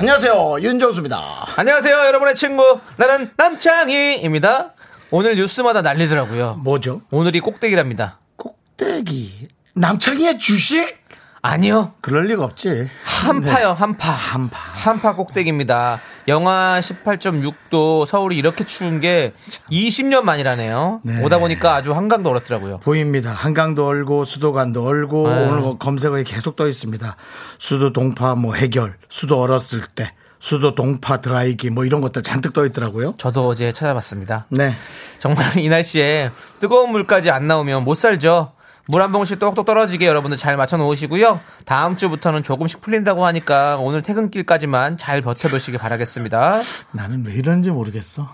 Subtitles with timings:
[0.00, 1.20] 안녕하세요 윤정수입니다.
[1.56, 2.80] 안녕하세요, 여러분의 친구.
[2.96, 4.72] 나는 남창희입니다.
[5.10, 6.54] 오늘 뉴스마다 난리더라고요.
[6.64, 7.02] 뭐죠?
[7.10, 8.18] 오늘이 꼭대기랍니다.
[8.36, 10.99] 꼭대기 남창희의 주식?
[11.42, 11.92] 아니요.
[12.00, 12.88] 그럴 리가 없지.
[13.02, 14.10] 한파요, 한파.
[14.10, 14.58] 한파.
[14.58, 16.00] 한파 꼭대기입니다.
[16.28, 19.32] 영하 18.6도 서울이 이렇게 추운 게
[19.70, 21.00] 20년 만이라네요.
[21.02, 21.24] 네.
[21.24, 22.78] 오다 보니까 아주 한강도 얼었더라고요.
[22.78, 23.30] 보입니다.
[23.30, 25.48] 한강도 얼고 수도관도 얼고 아유.
[25.48, 27.16] 오늘 뭐 검색어에 계속 떠 있습니다.
[27.58, 32.66] 수도 동파 뭐 해결, 수도 얼었을 때, 수도 동파 드라이기 뭐 이런 것들 잔뜩 떠
[32.66, 33.14] 있더라고요.
[33.16, 34.46] 저도 어제 찾아봤습니다.
[34.50, 34.74] 네.
[35.18, 38.52] 정말 이 날씨에 뜨거운 물까지 안 나오면 못 살죠.
[38.90, 41.40] 물 한 봉씩 똑똑 떨어지게 여러분들 잘 맞춰 놓으시고요.
[41.64, 46.60] 다음 주부터는 조금씩 풀린다고 하니까 오늘 퇴근길까지만 잘 버텨보시기 바라겠습니다.
[46.90, 48.28] 나는 왜 이런지 모르겠어.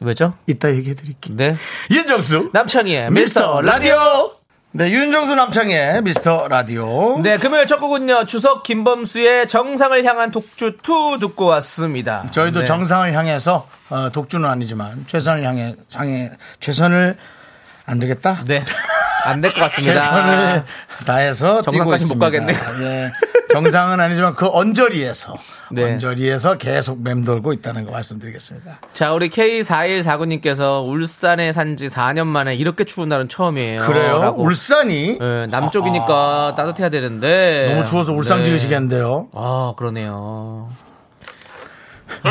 [0.00, 0.34] 왜죠?
[0.46, 1.36] 이따 얘기해 드릴게요.
[1.36, 1.56] 네.
[1.90, 3.94] 윤정수 남창희의 미스터 미스터 라디오.
[3.96, 4.30] 라디오.
[4.74, 7.20] 네, 윤정수 남창의 미스터 라디오.
[7.20, 8.24] 네, 금요일 첫 곡은요.
[8.24, 12.24] 추석 김범수의 정상을 향한 독주 2 듣고 왔습니다.
[12.30, 12.66] 저희도 네.
[12.66, 16.30] 정상을 향해서 어, 독주는 아니지만 최선을 향해 향해
[16.60, 17.18] 최선을
[17.84, 18.44] 안 되겠다.
[18.46, 18.64] 네.
[19.24, 20.00] 안 될 것 같습니다.
[20.00, 20.64] 최선을
[21.06, 22.06] 다해서 뛰고 정상까지.
[22.06, 22.58] 못 가겠네요.
[22.82, 23.12] 예.
[23.52, 25.34] 정상은 아니지만 그 언저리에서
[25.70, 25.84] 네.
[25.84, 28.80] 언저리에서 계속 맴돌고 있다는 거 말씀드리겠습니다.
[28.94, 33.82] 자, 우리 K4149님께서 울산에 산 지 4년 만에 이렇게 추운 날은 처음이에요.
[33.82, 34.18] 그래요?
[34.22, 34.42] 라고.
[34.42, 37.68] 울산이 네, 남쪽이니까 따뜻해야 되는데.
[37.72, 38.44] 너무 추워서 울산 네.
[38.44, 39.28] 지으시겠는데요.
[39.34, 40.68] 아, 그러네요.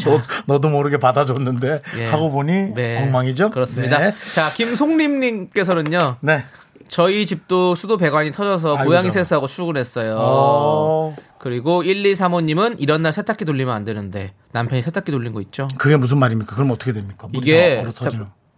[0.00, 2.06] 너, 너도 모르게 받아줬는데 예.
[2.06, 3.02] 하고 보니 네.
[3.02, 3.50] 엉망이죠?
[3.50, 3.98] 그렇습니다.
[3.98, 4.14] 네.
[4.34, 6.16] 자, 김송림님께서는요.
[6.20, 6.44] 네.
[6.88, 9.10] 저희 집도 수도 배관이 터져서 아이고, 고양이.
[9.10, 10.16] 세수하고 출근했어요.
[10.18, 15.68] 어, 그리고 1235님은 이런 날 세탁기 돌리면 안 되는데 남편이 세탁기 돌린 거 있죠?
[15.78, 16.54] 그게 무슨 말입니까?
[16.56, 17.28] 그럼 어떻게 됩니까?
[17.32, 17.84] 이게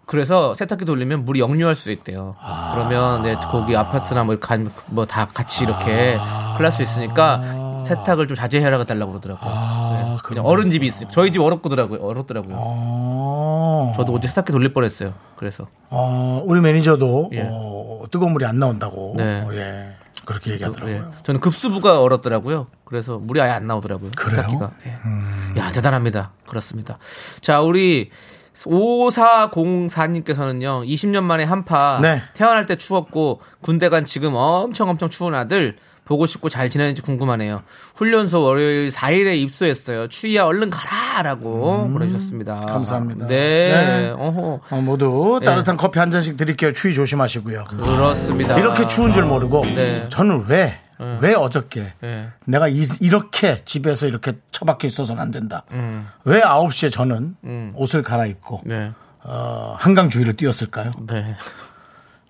[0.07, 2.37] 그래서 세탁기 돌리면 물이 역류할 수 있대요.
[2.41, 2.73] 아.
[2.75, 6.55] 그러면 네, 거기 아파트나 뭐다 같이 이렇게 아.
[6.57, 9.51] 클날 수 있으니까 세탁을 좀 자제해라 달라고 그러더라고요.
[9.51, 9.92] 아,
[10.23, 11.09] 그냥 어른 집이 있어요.
[11.11, 12.01] 저희 집 얼었더라고요.
[12.01, 12.55] 얼었더라고요.
[12.59, 13.93] 어.
[13.97, 15.13] 저도 어제 세탁기 돌릴 뻔했어요.
[15.37, 17.49] 그래서 어, 우리 매니저도 예.
[17.51, 19.47] 어, 뜨거운 물이 안 나온다고 네.
[19.53, 19.93] 예.
[20.25, 20.97] 그렇게 얘기하더라고요.
[20.97, 21.03] 예.
[21.25, 22.69] 저는 급수부가 얼었더라고요.
[22.85, 24.11] 그래서 물이 아예 안 나오더라고요.
[24.17, 24.37] 그래요?
[24.37, 24.71] 세탁기가.
[24.87, 25.61] 예.
[25.61, 26.33] 야 대단합니다.
[26.47, 26.99] 그렇습니다.
[27.41, 28.11] 자 우리
[28.55, 32.23] 5404님께서는요 20년 만에 한파 네.
[32.35, 37.63] 태어날 때 추웠고 군대 간 지금 엄청 엄청 추운 아들 보고 싶고 잘 지내는지 궁금하네요.
[37.97, 40.09] 훈련소 월요일 4일에 입소했어요.
[40.09, 42.61] 추위야 얼른 가라라고 보내주셨습니다.
[42.61, 43.27] 음, 감사합니다.
[43.29, 43.73] 네.
[43.73, 44.13] 네.
[44.17, 46.73] 어, 모두 따뜻한 커피 한 잔씩 드릴게요.
[46.73, 47.65] 추위 조심하시고요.
[47.65, 48.59] 그렇습니다.
[48.59, 50.07] 이렇게 추운 줄 모르고 네.
[50.09, 50.81] 저는 왜,
[51.21, 52.29] 왜 어저께 네.
[52.47, 55.63] 내가 이, 렇게 집에서 이렇게 처박혀 있어서는 안 된다.
[55.71, 56.09] 음.
[56.25, 57.37] 왜 9시에 저는
[57.75, 58.93] 옷을 갈아입고 네.
[59.25, 60.91] 어, 한강 주위를 뛰었을까요?
[61.07, 61.37] 네.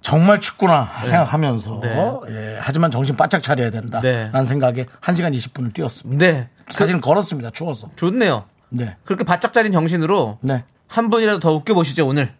[0.03, 1.97] 정말 춥구나 생각하면서 네.
[2.29, 4.01] 예, 하지만 정신 바짝 차려야 된다.
[4.01, 4.31] 네.
[4.33, 6.25] 라는 생각에 1시간 20분을 뛰었습니다.
[6.25, 6.49] 네.
[6.71, 7.51] 사진 걸었습니다.
[7.51, 7.89] 추워서.
[7.97, 8.45] 좋네요.
[8.69, 8.97] 네.
[9.05, 10.65] 그렇게 바짝 짜린 정신으로 네.
[10.89, 12.35] 한 분이라도 더 웃겨 보시죠 오늘.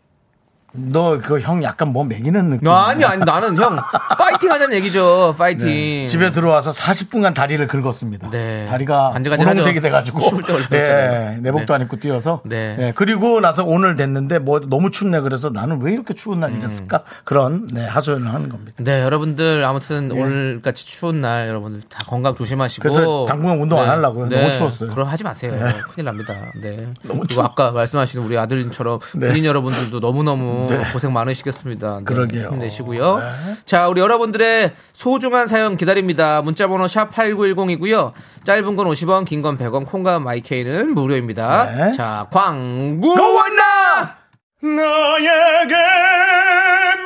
[0.75, 2.69] 너 그 형 약간 뭐 매기는 느낌.
[2.71, 3.79] 아니 아니 나는 형
[4.17, 5.35] 파이팅 하자는 얘기죠.
[5.37, 5.67] 파이팅.
[5.67, 6.07] 네.
[6.07, 8.31] 집에 들어와서 40분간 다리를 긁었습니다.
[8.31, 8.67] 네.
[8.67, 9.11] 다리가.
[9.13, 10.21] 분홍색이 돼가지고
[10.73, 11.41] 예, 그렇잖아요.
[11.43, 11.75] 내복도 네.
[11.75, 12.77] 안 입고 뛰어서 네.
[12.79, 16.41] 예, 그리고 나서 오늘 됐는데 뭐 너무 춥네 그래서 나는 왜 이렇게 추운 음.
[16.41, 18.73] 날이 됐을까 그런 네, 하소연을 하는 겁니다.
[18.79, 22.89] 네 여러분들 아무튼 오늘 같이 추운 날 여러분들 다 건강 조심하시고.
[22.89, 22.95] 예.
[22.95, 24.29] 그래서 당분간 운동 안 하려고요.
[24.29, 24.91] 너무 추웠어요.
[24.95, 25.53] 그럼 하지 마세요.
[25.95, 26.35] 큰일 납니다.
[26.63, 26.77] 네.
[27.05, 27.45] 너무 추워.
[27.45, 29.29] 아까 말씀하신 우리 아들님처럼 네.
[29.29, 30.79] 군인 여러분들도 너무 너무 네.
[30.93, 31.99] 고생 많으시겠습니다.
[31.99, 32.49] 네, 그러게요.
[32.51, 33.19] 힘내시고요.
[33.19, 33.25] 네.
[33.65, 36.43] 자, 우리 여러분들의 소중한 사연 기다립니다.
[36.43, 38.13] 문자번호 샵 #8910이고요.
[38.45, 41.71] 짧은 건 50원, 긴 건 100원, 콩과 마이케이는 무료입니다.
[41.77, 41.93] 네.
[41.93, 44.17] 자, 광고 왔나?
[44.63, 45.75] 나에게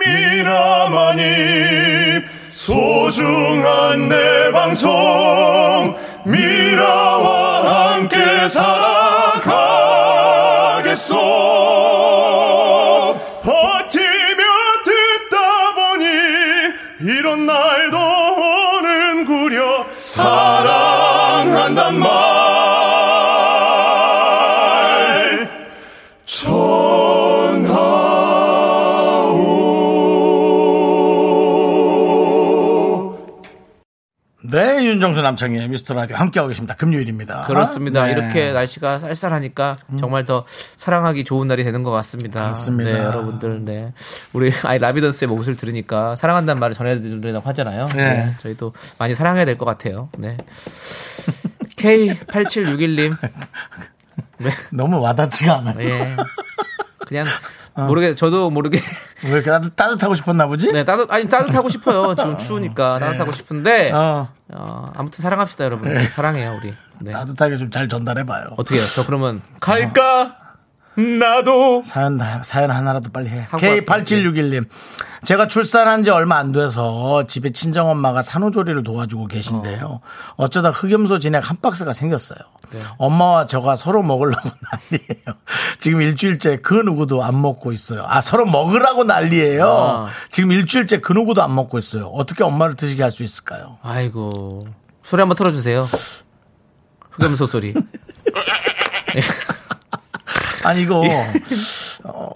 [0.05, 1.25] 미라만이
[2.51, 5.95] 소중한 내 방송
[6.27, 8.49] 미라와 함께
[10.87, 11.17] 살아가겠소
[20.17, 22.26] 사랑한단 말
[35.07, 36.75] 윤정수 남창의 미스터 라디오 함께하고 계십니다.
[36.75, 37.45] 금요일입니다.
[37.47, 38.07] 그렇습니다.
[38.07, 38.13] 네.
[38.13, 40.45] 이렇게 날씨가 쌀쌀하니까 정말 더
[40.77, 42.43] 사랑하기 좋은 날이 되는 것 같습니다.
[42.43, 42.91] 그렇습니다.
[42.93, 43.93] 네, 여러분들, 네.
[44.33, 47.89] 우리 아이 라비던스의 목소리를 들으니까 사랑한다는 말을 전해드리려고 하잖아요.
[47.95, 48.05] 네.
[48.25, 48.31] 네.
[48.41, 50.09] 저희도 많이 사랑해야 될 것 같아요.
[50.19, 50.37] 네.
[51.77, 53.17] K8761님.
[54.39, 54.51] 네.
[54.75, 55.79] 너무 와닿지가 않아요.
[55.89, 56.17] 예.
[57.07, 57.27] 그냥
[57.77, 58.81] 모르게 저도 모르게.
[59.25, 60.73] 왜 이렇게 따뜻, 따뜻 하고 싶었나 보지?
[60.73, 62.15] 네 따뜻 아니 따뜻하고 싶어요.
[62.15, 65.93] 지금 추우니까 따뜻하고 싶은데 어, 어, 아무튼 사랑합시다 여러분.
[66.09, 66.73] 사랑해요 우리.
[67.01, 67.11] 네.
[67.13, 68.49] 따뜻하게 좀 잘 전달해 봐요.
[68.57, 68.87] 어떻게 해요?
[68.95, 70.37] 저 그러면 갈까
[70.97, 73.47] 나도 사연, 나- 사연 하나라도 빨리 해.
[73.51, 74.67] 하고 K8761님.
[75.25, 80.01] 제가 출산한 지 얼마 안 돼서 집에 친정 엄마가 산후조리를 도와주고 계신데요.
[80.37, 80.49] 어.
[80.49, 82.39] 쩌다 흑염소 진액 한 박스가 생겼어요.
[82.71, 82.81] 네.
[82.99, 84.49] 엄마와 저가 서로 먹으려고
[84.91, 85.25] 난리예요.
[85.79, 88.05] 지금 일주일째 그 누구도 안 먹고 있어요.
[88.09, 89.67] 아, 서로 먹으라고 난리예요.
[89.69, 90.09] 아.
[90.31, 92.07] 지금 일주일째 그 누구도 안 먹고 있어요.
[92.09, 93.79] 어떻게 엄마를 드시게 할 수 있을까요?
[93.83, 94.61] 아이고
[95.03, 95.87] 소리 한번 틀어주세요
[97.13, 97.73] 흑염소 소리
[100.67, 101.03] 아니, 이거,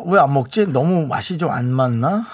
[0.07, 0.67] 왜안 먹지?
[0.67, 2.25] 너무 맛이 좀 안 맞나?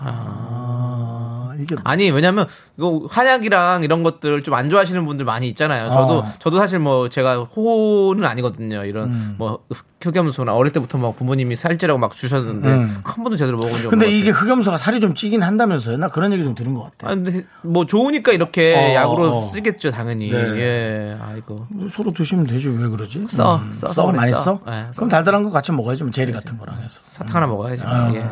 [0.00, 2.46] 아, 이게 아니 왜냐면
[2.76, 5.88] 이거 한약이랑 이런 것들 좀 안 좋아하시는 분들 많이 있잖아요.
[5.88, 6.26] 저도 어.
[6.38, 8.84] 저도 사실 뭐 제가 호는 아니거든요.
[8.84, 9.34] 이런 음.
[9.38, 9.60] 뭐
[10.04, 13.90] 흑염소나 어릴 때부터 막 부모님이 살찌라고 막 주셨는데 한 번도 제대로 먹은 적 없는 음.
[13.90, 14.30] 근데 것 이게.
[14.30, 15.96] 흑염소가 살이 좀 찌긴 한다면서요?
[15.96, 17.10] 나 그런 얘기 좀 들은 것 같아.
[17.10, 19.48] 아 근데 뭐 좋으니까 이렇게 어, 약으로 어.
[19.48, 20.30] 쓰겠죠 당연히.
[20.30, 20.38] 네.
[20.38, 21.18] 예.
[21.20, 21.56] 아이고.
[21.70, 23.26] 뭐 서로 드시면 되지 왜 그러지?
[23.28, 24.42] 써, 음, 써서 써 그래, 많이 써.
[24.42, 24.60] 써?
[24.66, 24.96] 네, 써.
[24.96, 26.02] 그럼 달달한 거 같이 먹어야지.
[26.04, 26.88] 뭐 제리 같은 거랑 해서.
[27.00, 27.82] 사탕 하나 먹어야지.
[27.84, 28.12] 아.
[28.14, 28.24] 예.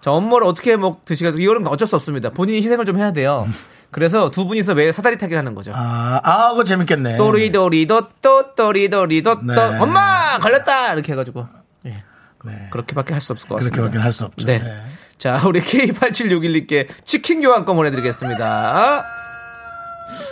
[0.00, 1.40] 자, 업무를 어떻게 먹 드시겠어요?
[1.42, 2.30] 이거는 어쩔 수 없습니다.
[2.30, 3.46] 본인이 희생을 좀 해야 돼요.
[3.92, 5.72] 그래서 두 분이서 매일 사다리 타기를 하는 거죠.
[5.74, 7.16] 아, 아, 그거 재밌겠네.
[7.16, 9.54] 또리도리도 또 또리도리도 네.
[9.54, 10.00] 또 엄마
[10.38, 11.46] 걸렸다 이렇게 해가지고
[11.86, 12.02] 예.
[12.44, 12.68] 네.
[12.70, 13.74] 그렇게밖에 할 수 없을 것 같습니다.
[13.76, 14.46] 그렇게밖에 할 수 없죠.
[14.46, 14.58] 네.
[14.58, 14.82] 네.
[15.18, 19.04] 자 우리 K8761님께 치킨 교환권 보내드리겠습니다.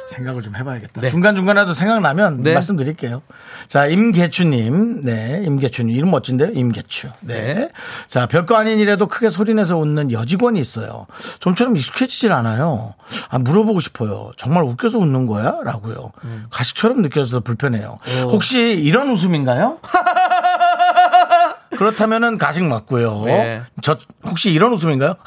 [0.08, 1.00] 생각을 좀 해봐야겠다.
[1.00, 1.08] 네.
[1.08, 2.52] 중간중간에도 생각나면 네.
[2.54, 3.22] 말씀드릴게요.
[3.68, 5.02] 자, 임계추님.
[5.04, 5.94] 네, 임계추님.
[5.94, 6.50] 이름 멋진데요?
[6.52, 7.10] 임계추.
[7.20, 7.54] 네.
[7.54, 7.70] 네.
[8.06, 11.06] 자, 별거 아닌 일에도 크게 소리내서 웃는 여직원이 있어요.
[11.40, 12.94] 좀처럼 익숙해지질 않아요.
[13.28, 14.32] 아, 물어보고 싶어요.
[14.36, 15.58] 정말 웃겨서 웃는 거야?
[15.64, 16.12] 라고요.
[16.24, 16.46] 음.
[16.50, 17.98] 가식처럼 느껴져서 불편해요.
[18.00, 18.28] 어.
[18.30, 19.78] 혹시 이런 웃음인가요?
[21.76, 23.24] 그렇다면은 가식 맞고요.
[23.24, 23.62] 네.
[23.82, 25.14] 저 혹시 이런 웃음인가요?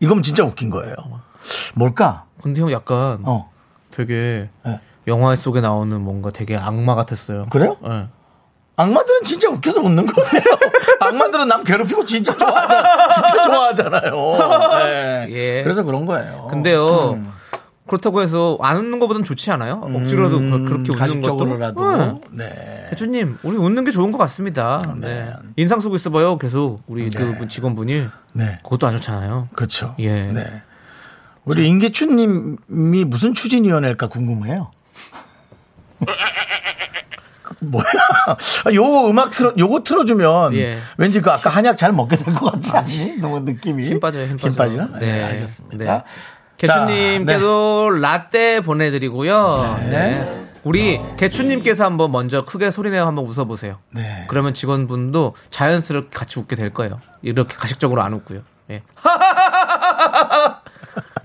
[0.00, 0.94] 이건 진짜 웃긴 거예요.
[1.74, 2.24] 뭘까?
[2.42, 3.50] 근데 형 약간 어.
[3.90, 4.80] 되게 네.
[5.06, 7.46] 영화 속에 나오는 뭔가 되게 악마 같았어요.
[7.50, 7.76] 그래요?
[7.82, 8.08] 네.
[8.76, 10.42] 악마들은 진짜 웃겨서 웃는 거예요.
[11.00, 13.08] 악마들은 남 괴롭히고 진짜 좋아하잖아.
[13.08, 14.78] 진짜 좋아하잖아요.
[14.84, 15.26] 네.
[15.30, 15.62] 예.
[15.64, 16.46] 그래서 그런 거예요.
[16.48, 16.86] 근데요.
[17.14, 17.26] 음.
[17.88, 19.80] 그렇다고 해서 안 웃는 것보단 좋지 않아요?
[19.82, 22.20] 억지로라도 그- 그렇게 웃는 것도.
[22.30, 22.44] 네.
[22.44, 22.86] 네.
[22.90, 24.78] 대주님, 우리 웃는 게 좋은 것 같습니다.
[24.98, 25.32] 네.
[25.56, 26.36] 인상 쓰고 있어봐요.
[26.38, 28.58] 계속 우리 그 직원분이 네.
[28.62, 29.48] 그것도 안 좋잖아요.
[29.54, 29.94] 그렇죠.
[29.98, 30.22] 예.
[30.22, 30.62] 네.
[31.48, 34.70] 우리 임계춘님이 무슨 추진위원회일까 궁금해요.
[37.60, 37.84] 뭐야?
[38.66, 40.78] 아, 요 음악 틀어, 요거 틀어주면 예.
[40.96, 43.16] 왠지 그 아까 한약 잘 먹게 될 것 같지 않니?
[43.16, 43.84] 너무 느낌이.
[43.86, 44.54] 힘 빠져요, 힘 빠져.
[44.56, 44.88] 빠지나?
[44.98, 45.24] 네, 네.
[45.24, 45.92] 알겠습니다.
[45.98, 46.02] 네.
[46.58, 49.78] 개추님께도 라떼 보내드리고요.
[49.90, 50.44] 네.
[50.64, 53.78] 우리 개추님께서 한번 먼저 크게 소리내어 한번 웃어보세요.
[53.92, 54.24] 네.
[54.28, 57.00] 그러면 직원분도 자연스럽게 같이 웃게 될 거예요.
[57.22, 58.40] 이렇게 가식적으로 안 웃고요.
[58.70, 58.82] 예.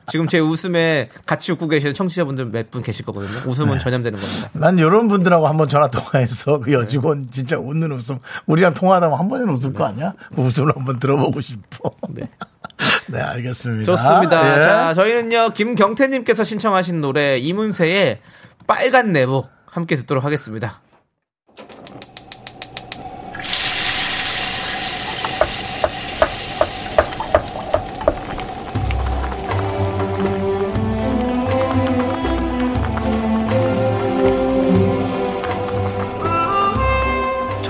[0.09, 3.49] 지금 제 웃음에 같이 웃고 계시는 청취자분들 몇 분 계실 거거든요.
[3.49, 4.49] 웃음은 전염되는 겁니다.
[4.53, 9.29] 난 이런 분들하고 한번 전화 통화해서 그 여직원 진짜 웃는 웃음 우리랑 통화하다 보면 한
[9.29, 10.13] 번은 웃을 거 아니야?
[10.35, 11.91] 그 웃음을 한번 들어보고 싶어.
[12.09, 12.29] 네.
[13.07, 13.83] 네, 알겠습니다.
[13.85, 14.57] 좋습니다.
[14.57, 14.61] 예.
[14.61, 18.19] 자, 저희는요, 김경태님께서 신청하신 노래 이문세의
[18.65, 20.81] 빨간 내복 함께 듣도록 하겠습니다.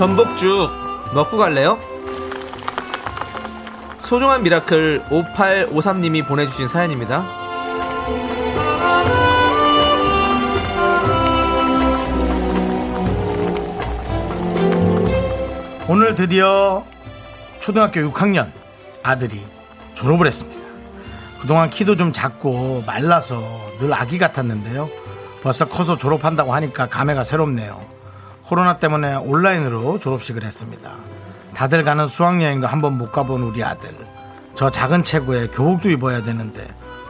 [0.04, 0.70] 전복죽
[1.14, 1.78] 먹고 갈래요?
[3.98, 7.24] 소중한 miracle 5853님이 보내주신 사연입니다.
[15.88, 16.84] 오늘 드디어
[17.60, 18.50] 초등학교 6학년
[19.02, 19.42] 아들이
[19.94, 20.60] 졸업을 했습니다.
[21.40, 23.42] 그동안 키도 좀 작고 말라서
[23.80, 24.86] 늘 아기 같았는데요.
[25.42, 27.93] 벌써 커서 졸업한다고 하니까 감회가 새롭네요.
[28.44, 30.92] 코로나 때문에 온라인으로 졸업식을 했습니다.
[31.54, 33.90] 다들 가는 수학여행도 한번 못 가본 우리 아들.
[34.54, 36.66] 저 작은 체구에 교복도 입어야 되는데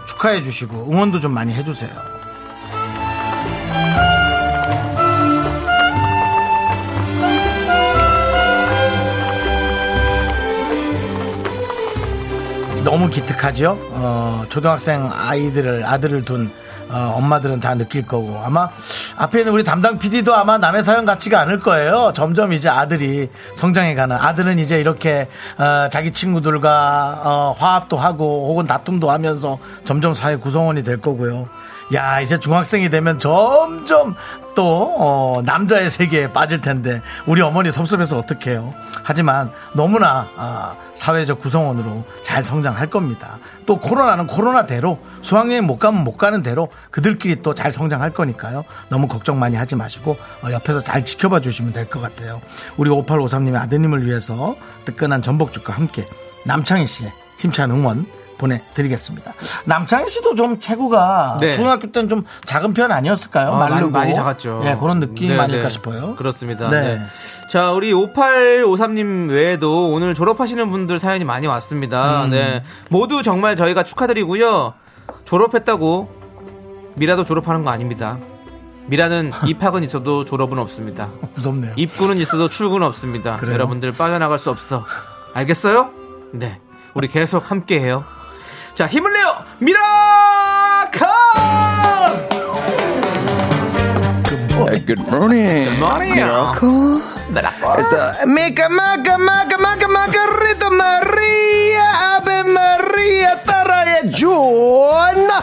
[0.07, 1.91] 축하해 주시고 응원도 좀 많이 해주세요.
[12.85, 13.77] 너무 기특하죠.
[13.93, 16.53] 어, 초등학생 아이들을 아들을 둔
[16.91, 18.71] 어, 엄마들은 다 느낄 거고 아마
[19.17, 22.13] 앞에 있는 우리 담당 PD도 아마 남의 사연 같지가 않을 거예요.
[22.15, 29.11] 점점 이제 아들이 성장해가는 아들은 이제 이렇게 어, 자기 친구들과 어, 화합도 하고 혹은 다툼도
[29.11, 31.49] 하면서 점점 사회 구성원이 될 거고요.
[31.93, 34.15] 야 이제 중학생이 되면 점점
[34.55, 38.73] 또 어, 남자의 세계에 빠질 텐데 우리 어머니 섭섭해서 어떡해요.
[39.03, 43.39] 하지만 너무나 아, 사회적 구성원으로 잘 성장할 겁니다.
[43.67, 48.65] 또 코로나는 코로나대로 수학여행 못 가면 못 가는 대로 그들끼리 또 잘 성장할 거니까요.
[48.89, 52.41] 너무 걱정 많이 하지 마시고 어, 옆에서 잘 지켜봐 주시면 될 것 같아요.
[52.77, 56.07] 우리 5853님의 아드님을 위해서 뜨끈한 전복죽과 함께
[56.47, 58.07] 남창희 씨의 힘찬 응원
[58.45, 59.33] 보내드리겠습니다.
[59.65, 61.53] 남창희 씨도 좀 체구가 네.
[61.53, 63.53] 초등학교 때는 좀 작은 편 아니었을까요?
[63.53, 63.91] 아, 많이, 마르고.
[63.93, 64.63] 많이 작았죠.
[64.65, 65.71] 예, 그런 느낌 네, 아닐까 네.
[65.71, 66.15] 싶어요.
[66.17, 66.69] 그렇습니다.
[66.71, 66.81] 네.
[66.81, 67.01] 네.
[67.51, 71.51] 자, 우리 5853님 외에도 오늘 졸업하시는 분들 사연이 많이 음.
[71.51, 72.27] 왔습니다.
[72.29, 72.63] 네.
[72.91, 74.75] 모두 정말 저희가 축하드리고요.
[75.25, 76.23] 졸업했다고
[76.97, 78.19] 미라도 졸업하는 거 아닙니다.
[78.87, 81.09] 미라는 입학은 있어도 졸업은 없습니다.
[81.35, 81.73] 무섭네요.
[81.77, 83.39] 입구는 있어도 출구는 없습니다.
[83.39, 83.55] 그래요?
[83.55, 84.85] 여러분들 빠져나갈 수 없어.
[85.35, 85.91] 알겠어요?
[86.33, 86.61] 네.
[86.95, 88.05] 우리 계속 함께 해요.
[88.75, 89.37] 자, 힘을 내요!
[89.61, 91.13] 미라카!
[94.87, 95.79] Good morning.
[95.79, 96.19] morning.
[96.19, 105.43] It's the Mica, maca, maca, maca, macarita, Maria, Ave Maria, 따라해, 주원나.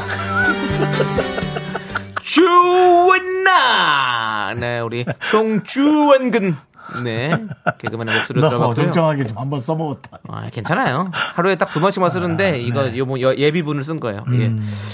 [2.22, 4.54] 주원나!
[4.58, 6.58] 네, 우리 송주원근.
[7.04, 7.32] 네.
[7.80, 8.76] 개그맨의 목소리를 너 들어봤고요.
[8.86, 10.20] 정정하게 좀 한번 써먹었다.
[10.30, 11.10] 아, 괜찮아요.
[11.14, 14.24] 하루에 딱 두 번씩만 쓰는데 이거 요, 뭐 여- 예비분을 쓴 거예요.
[14.34, 14.52] 예.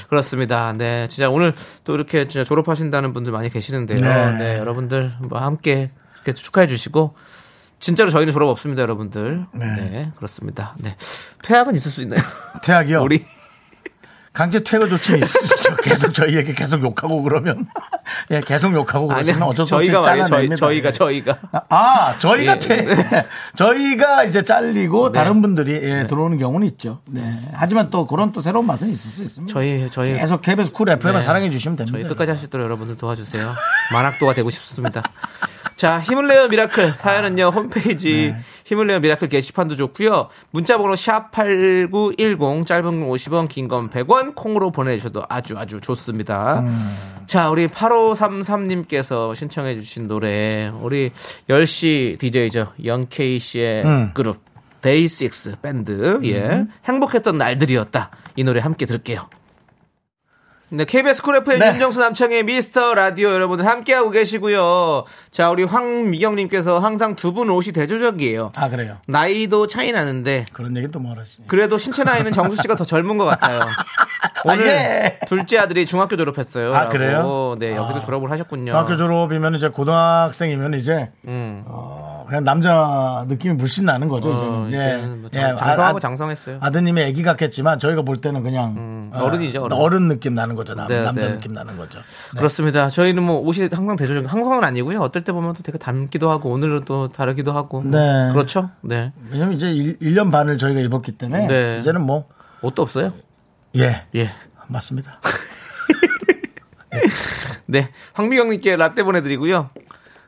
[0.09, 0.73] 그렇습니다.
[0.73, 3.97] 네, 진짜 오늘 또 이렇게 진짜 졸업하신다는 분들 많이 계시는데요.
[3.99, 4.37] 네.
[4.37, 7.15] 네, 여러분들 뭐 함께 이렇게 축하해 주시고
[7.79, 9.45] 진짜로 저희는 졸업 없습니다, 여러분들.
[9.53, 10.11] 네, 네.
[10.15, 10.75] 그렇습니다.
[10.79, 10.95] 네,
[11.43, 12.21] 퇴학은 있을 수 있나요?
[12.63, 13.01] 퇴학이요.
[13.03, 13.23] 우리
[14.37, 15.77] 강제 퇴거 조치 있으시죠?
[15.81, 17.65] 계속 저희에게 계속 욕하고 그러면.
[18.29, 20.03] 예, 계속 욕하고 그러시면 어쩔 수 없이 말이에요.
[20.03, 20.55] 저희, 잘라냅니다.
[20.57, 20.91] 저희가 예.
[20.91, 21.39] 저희가
[21.69, 22.59] 아, 저희가 예.
[22.59, 23.25] 퇴,
[23.57, 25.17] 저희가 이제 잘리고 네.
[25.17, 27.01] 다른 분들이 예, 들어오는 경우는 있죠.
[27.07, 27.39] 네.
[27.51, 29.51] 하지만 또 그런 또 새로운 맛은 있을 수 있습니다.
[29.51, 31.25] 저희 저희 계속 KBS 쿨 FM을 네.
[31.25, 31.97] 사랑해 주시면 됩니다.
[31.97, 33.55] 저희 끝까지 할 수 있도록 여러분들 도와주세요.
[33.91, 35.01] 만학도가 되고 싶습니다.
[35.75, 38.43] 자, 힘을 내요 miracle 사연은요 홈페이지 네.
[38.67, 40.27] 힘을 내요 miracle 게시판도 좋고요.
[40.51, 46.59] 문자번호 샵 #8910 짧은 건 50원, 긴 건 100원 콩으로 보내주셔도 아주 아주 좋습니다.
[46.59, 46.95] 음.
[47.27, 51.11] 자, 우리 8533님께서 신청해 주신 노래 우리
[51.49, 54.11] 10시 DJ죠 영케이 씨의 음.
[54.13, 54.41] 그룹
[54.81, 59.29] 데이식스 밴드 예 행복했던 날들이었다 이 노래 함께 들을게요.
[60.69, 61.67] 네, KBS 쿨 FM 네.
[61.73, 65.05] 윤정수 남창희의 미스터 라디오 여러분들 함께하고 계시고요.
[65.31, 68.51] 자, 우리 황미경님께서 항상 두 분 옷이 대조적이에요.
[68.55, 68.97] 아, 그래요.
[69.07, 73.25] 나이도 차이 나는데 그런 얘기 또 뭐하시 그래도 신체 나이는 정수 씨가 더 젊은 것
[73.25, 73.61] 같아요.
[74.43, 75.19] 오늘 예.
[75.27, 76.73] 둘째 아들이 중학교 졸업했어요.
[76.73, 76.89] 아.
[76.89, 77.55] 그래요?
[77.59, 78.01] 네, 여기도 아.
[78.01, 78.71] 졸업을 하셨군요.
[78.71, 81.63] 중학교 졸업이면 이제 고등학생이면 이제 음.
[81.67, 84.29] 어, 그냥 남자 느낌이 물씬 나는 거죠.
[84.29, 84.97] 어, 이제는.
[84.97, 85.39] 이제는 뭐 예.
[85.39, 85.57] 장- 예.
[85.57, 86.57] 장성하고 아, 장성했어요.
[86.61, 90.07] 아드님의 애기 같겠지만 저희가 볼 때는 그냥 어, 어른이죠, 어른.
[90.09, 90.75] 느낌 나는 거죠.
[90.75, 91.33] 남, 네, 남자 네.
[91.33, 91.99] 느낌 나는 거죠.
[92.33, 92.37] 네.
[92.37, 92.89] 그렇습니다.
[92.89, 94.99] 저희는 뭐 옷이 항상 대조적, 항상은 아니고요.
[94.99, 97.81] 어떨 때 보면 또 되게 닮기도 하고 오늘은 또 다르기도 하고.
[97.83, 98.29] 네.
[98.33, 98.69] 그렇죠.
[98.81, 99.13] 네.
[99.31, 101.77] 왜냐면 이제 1, 년 반을 저희가 입었기 때문에 네.
[101.79, 102.25] 이제는 뭐
[102.61, 103.13] 옷도 없어요?
[103.77, 104.03] 예.
[104.15, 104.31] 예.
[104.67, 105.21] 맞습니다.
[107.67, 107.89] 네.
[108.13, 109.69] 황미경님께 라떼 보내드리고요.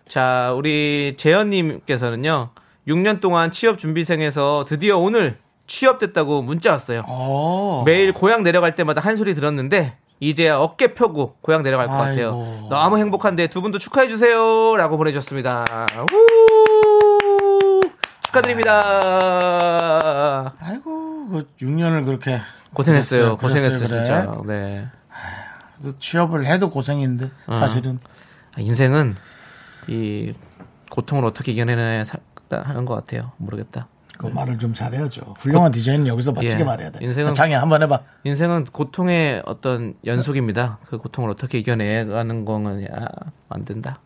[0.09, 2.49] 자, 우리 재현님께서는요.
[2.87, 5.37] 6년 동안 취업 준비생에서 드디어 오늘
[5.67, 7.01] 취업됐다고 문자 왔어요.
[7.07, 7.83] 오.
[7.85, 12.31] 매일 고향 내려갈 때마다 한 소리 들었는데 이제야 어깨 펴고 고향 내려갈 것 같아요.
[12.31, 12.67] 아이고.
[12.71, 15.63] 너무 행복한데 두 분도 축하해 주세요라고 보내주셨습니다.
[16.11, 17.79] 우!
[18.25, 18.79] 축하드립니다.
[20.59, 22.41] 아이고, 그 6년을 그렇게
[22.73, 23.37] 고생했어요.
[23.37, 24.03] 고생했어요, 그래.
[24.03, 24.31] 진짜.
[24.45, 24.87] 네.
[25.83, 27.53] 그 취업을 해도 고생인데 어.
[27.53, 27.99] 사실은
[28.57, 29.15] 인생은
[29.89, 30.33] 이
[30.91, 32.17] 고통을 어떻게 이겨내느냐에 사-
[32.51, 33.31] 하는 것 같아요.
[33.37, 33.87] 모르겠다.
[34.17, 35.35] 그 말을 좀 잘해야죠.
[35.37, 36.63] 훌륭한 디자인은 여기서 멋지게 예.
[36.65, 36.99] 말해야 돼.
[37.05, 38.01] 인생은- 창이 한번 해봐.
[38.25, 40.79] 인생은 고통의 어떤 연속입니다.
[40.87, 43.07] 그 고통을 어떻게 이겨내가는 거는 야,
[43.47, 44.01] 안 된다.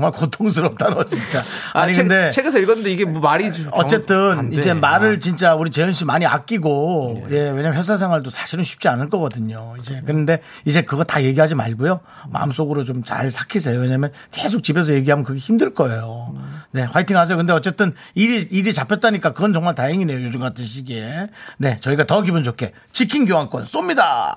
[0.00, 1.42] 정말 고통스럽다 너 진짜.
[1.74, 4.56] 아니 책, 근데 책에서 읽었는데 이게 뭐 말이 어쨌든 돼.
[4.56, 4.74] 이제 아.
[4.74, 9.74] 말을 진짜 우리 재현 씨 많이 아끼고 예 왜냐면 회사 생활도 사실은 쉽지 않을 거거든요.
[9.78, 13.80] 이제 그런데 이제 그거 다 얘기하지 말고요 마음속으로 좀 잘 삭히세요.
[13.80, 16.34] 왜냐면 계속 집에서 얘기하면 그게 힘들 거예요.
[16.70, 17.36] 네 화이팅 하세요.
[17.36, 20.22] 근데 어쨌든 일이 일이 잡혔다니까 그건 정말 다행이네요.
[20.24, 21.28] 요즘 같은 시기에
[21.58, 24.34] 네 저희가 더 기분 좋게 치킨 교환권 쏩니다.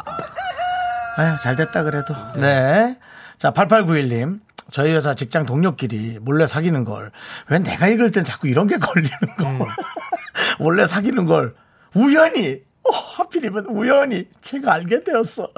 [1.18, 2.98] 아유 잘 됐다 그래도 네.
[3.38, 4.40] 자 8891님
[4.74, 7.12] 저희 회사 직장 동료끼리 몰래 사귀는 걸
[7.48, 9.68] 왜 내가 읽을 땐 자꾸 이런 게 걸리는 거
[10.60, 11.54] 원래 사귀는 걸
[11.94, 15.50] 우연히, 어, 하필이면 우연히 제가 알게 되었어요.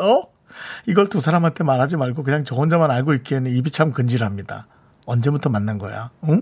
[0.85, 4.67] 이걸 두 사람한테 말하지 말고 그냥 저 혼자만 알고 있기에는 입이 참 근질합니다.
[5.05, 6.11] 언제부터 만난 거야?
[6.27, 6.41] 응?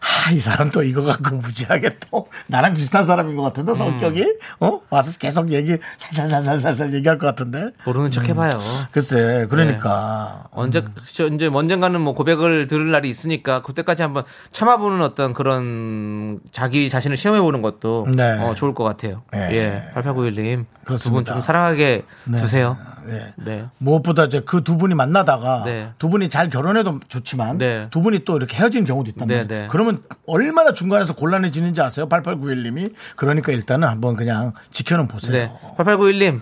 [0.00, 4.24] 아, 이 사람 또 이거 갖고 무지하게 또 나랑 비슷한 사람인 것 같은데 성격이
[4.60, 8.50] 어 와서 계속 얘기 살살살살살 얘기할 것 같은데 모르는 척 해봐요.
[8.92, 15.32] 글쎄 그러니까 언제 저 이제 언젠가는 뭐 고백을 들을 날이 있으니까 그때까지 한번 참아보는 어떤
[15.32, 18.38] 그런 자기 자신을 시험해 보는 것도 네.
[18.42, 19.22] 어, 좋을 것 같아요.
[19.32, 19.48] 네.
[19.52, 20.66] 예, 8891님
[20.98, 21.24] 두 분.
[21.24, 22.36] 좀 사랑하게 네.
[22.38, 22.76] 두세요.
[23.08, 23.32] 네.
[23.36, 23.64] 네.
[23.78, 25.90] 무엇보다 이제 그 두 분이 만나다가 네.
[25.98, 27.88] 두 분이 잘 결혼해도 좋지만 네.
[27.90, 29.62] 두 분이 또 이렇게 헤어지는 경우도 있단 네, 말이에요.
[29.62, 29.68] 네.
[29.70, 32.08] 그러면 얼마나 중간에서 곤란해지는지 아세요?
[32.08, 35.32] 8891님이 그러니까 일단은 한번 그냥 지켜는 보세요.
[35.32, 35.52] 네.
[35.78, 36.40] 8891님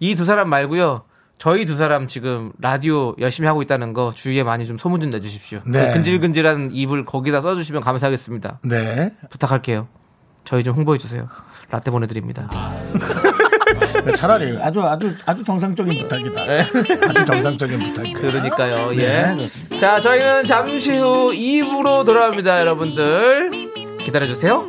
[0.00, 1.02] 이 두 사람 말고요.
[1.38, 5.60] 저희 두 사람 지금 라디오 열심히 하고 있다는 거 주위에 많이 좀 소문 좀 내주십시오.
[5.64, 5.86] 네.
[5.88, 8.58] 그 근질근질한 입을 거기다 써주시면 감사하겠습니다.
[8.64, 9.12] 네.
[9.30, 9.88] 부탁할게요.
[10.44, 11.28] 저희 좀 홍보해 주세요.
[11.70, 12.48] 라떼 보내드립니다.
[14.04, 16.40] 네, 차라리 아주 아주 아주 정상적인 부탁이다.
[17.08, 18.20] 아주 정상적인 부탁이다.
[18.20, 18.94] 그러니까요.
[18.94, 19.34] 예.
[19.36, 23.50] 네, 자, 저희는 잠시 후 2부로 돌아옵니다, 여러분들.
[24.04, 24.66] 기다려 주세요.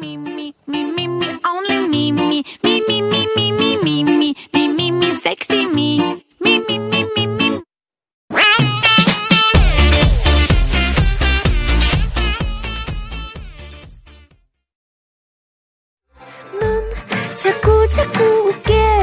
[17.42, 18.41] 자꾸 자꾸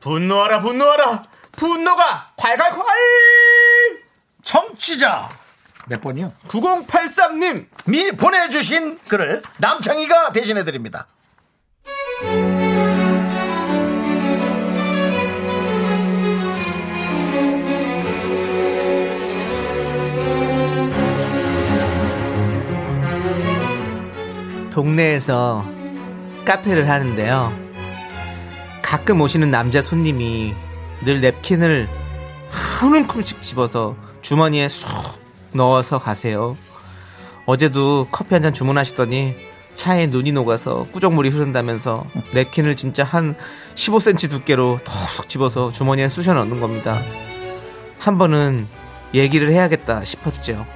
[0.00, 1.22] 분노하라, 분노하라!
[1.52, 4.00] 분노가 콸콸콸!
[4.42, 5.28] 청취자
[5.86, 6.32] 몇 번이요?
[6.48, 7.66] 9083님!
[7.86, 11.06] 미 보내주신 글을 남창희가 대신해 드립니다.
[24.70, 25.66] 동네에서
[26.44, 27.69] 카페를 하는데요.
[28.90, 30.52] 가끔 오시는 남자 손님이
[31.04, 31.88] 늘 냅킨을
[32.50, 34.90] 한 움큼씩 집어서 주머니에 쏙
[35.52, 36.56] 넣어서 가세요.
[37.46, 39.36] 어제도 커피 한 잔 주문하시더니
[39.76, 43.36] 차에 눈이 녹아서 꾸정물이 흐른다면서 냅킨을 진짜 한
[43.76, 47.00] 15cm 두께로 톡 집어서 주머니에 쑤셔 넣는 겁니다.
[48.00, 48.66] 한 번은
[49.14, 50.66] 얘기를 해야겠다 싶었죠.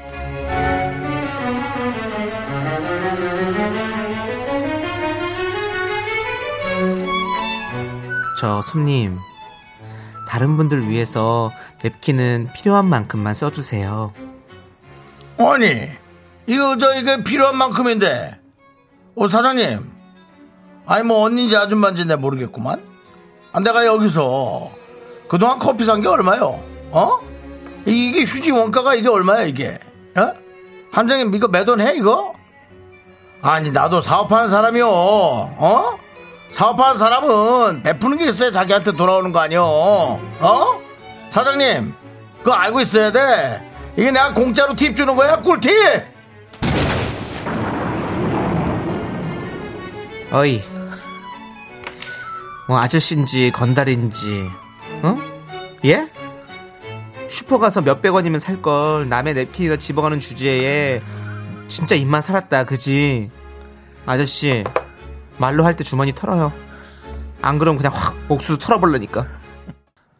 [8.44, 9.18] 저 손님,
[10.28, 11.50] 다른 분들 위해서
[11.82, 14.12] 냅킨은 필요한 만큼만 써주세요.
[15.38, 15.88] 아니,
[16.46, 18.38] 이거 저 이게 필요한 만큼인데.
[19.14, 19.90] 오 사장님.
[20.84, 22.84] 아니 뭐 언니인지 아줌마인지 내가 모르겠구만.
[23.54, 24.70] 아, 내가 여기서
[25.26, 26.62] 그동안 커피 산 게 얼마요?
[26.90, 27.18] 어?
[27.86, 29.78] 이게 휴지 원가가 이게 얼마야 이게?
[30.18, 30.34] 어?
[30.92, 32.34] 한 장에 이거 몇원해 이거?
[33.40, 34.86] 아니 나도 사업하는 사람이요.
[34.86, 35.98] 어?
[36.54, 39.64] 사업하는 사람은 베푸는 게 있어야 자기한테 돌아오는 거 아니요.
[39.64, 40.80] 어?
[41.28, 41.92] 사장님
[42.38, 43.70] 그거 알고 있어야 돼.
[43.96, 45.72] 이게 내가 공짜로 팁 주는 거야 꿀팁.
[50.30, 50.62] 어이,
[52.68, 54.50] 뭐 아저씨인지 건달인지,
[55.02, 55.16] 어?
[55.84, 56.08] 예?
[57.28, 61.00] 슈퍼 가서 몇백 원이면 살 걸 남의 냅킨이나 집어가는 주제에
[61.68, 63.30] 진짜 입만 살았다, 그지?
[64.06, 64.64] 아저씨
[65.38, 66.52] 말로 할 때 주머니 털어요.
[67.42, 69.26] 안 그러면 그냥 확 옥수수 털어버리니까.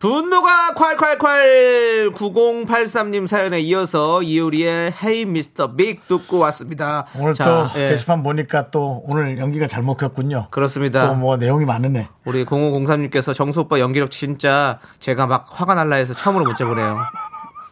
[0.01, 7.07] 분노가 콸콸콸 9083님 사연에 이어서 이효리의 헤이 미스터 빅 듣고 왔습니다.
[7.17, 7.89] 오늘 자, 또 예.
[7.91, 10.49] 게시판 보니까 또 오늘 연기가 잘 먹혔군요.
[10.51, 11.09] 그렇습니다.
[11.09, 12.09] 또 뭐 내용이 많으네.
[12.27, 16.99] 우리 0503님께서 정수 오빠 연기력 진짜 제가 막 화가 날라 해서 처음으로 문자 보내요.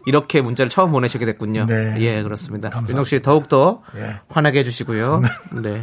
[0.07, 1.67] 이렇게 문자를 처음 보내시게 됐군요.
[1.67, 1.97] 네.
[1.99, 2.71] 예, 그렇습니다.
[2.89, 4.21] 윤옥 씨 더욱더 예.
[4.31, 5.21] 환하게 해주시고요.
[5.63, 5.83] 네.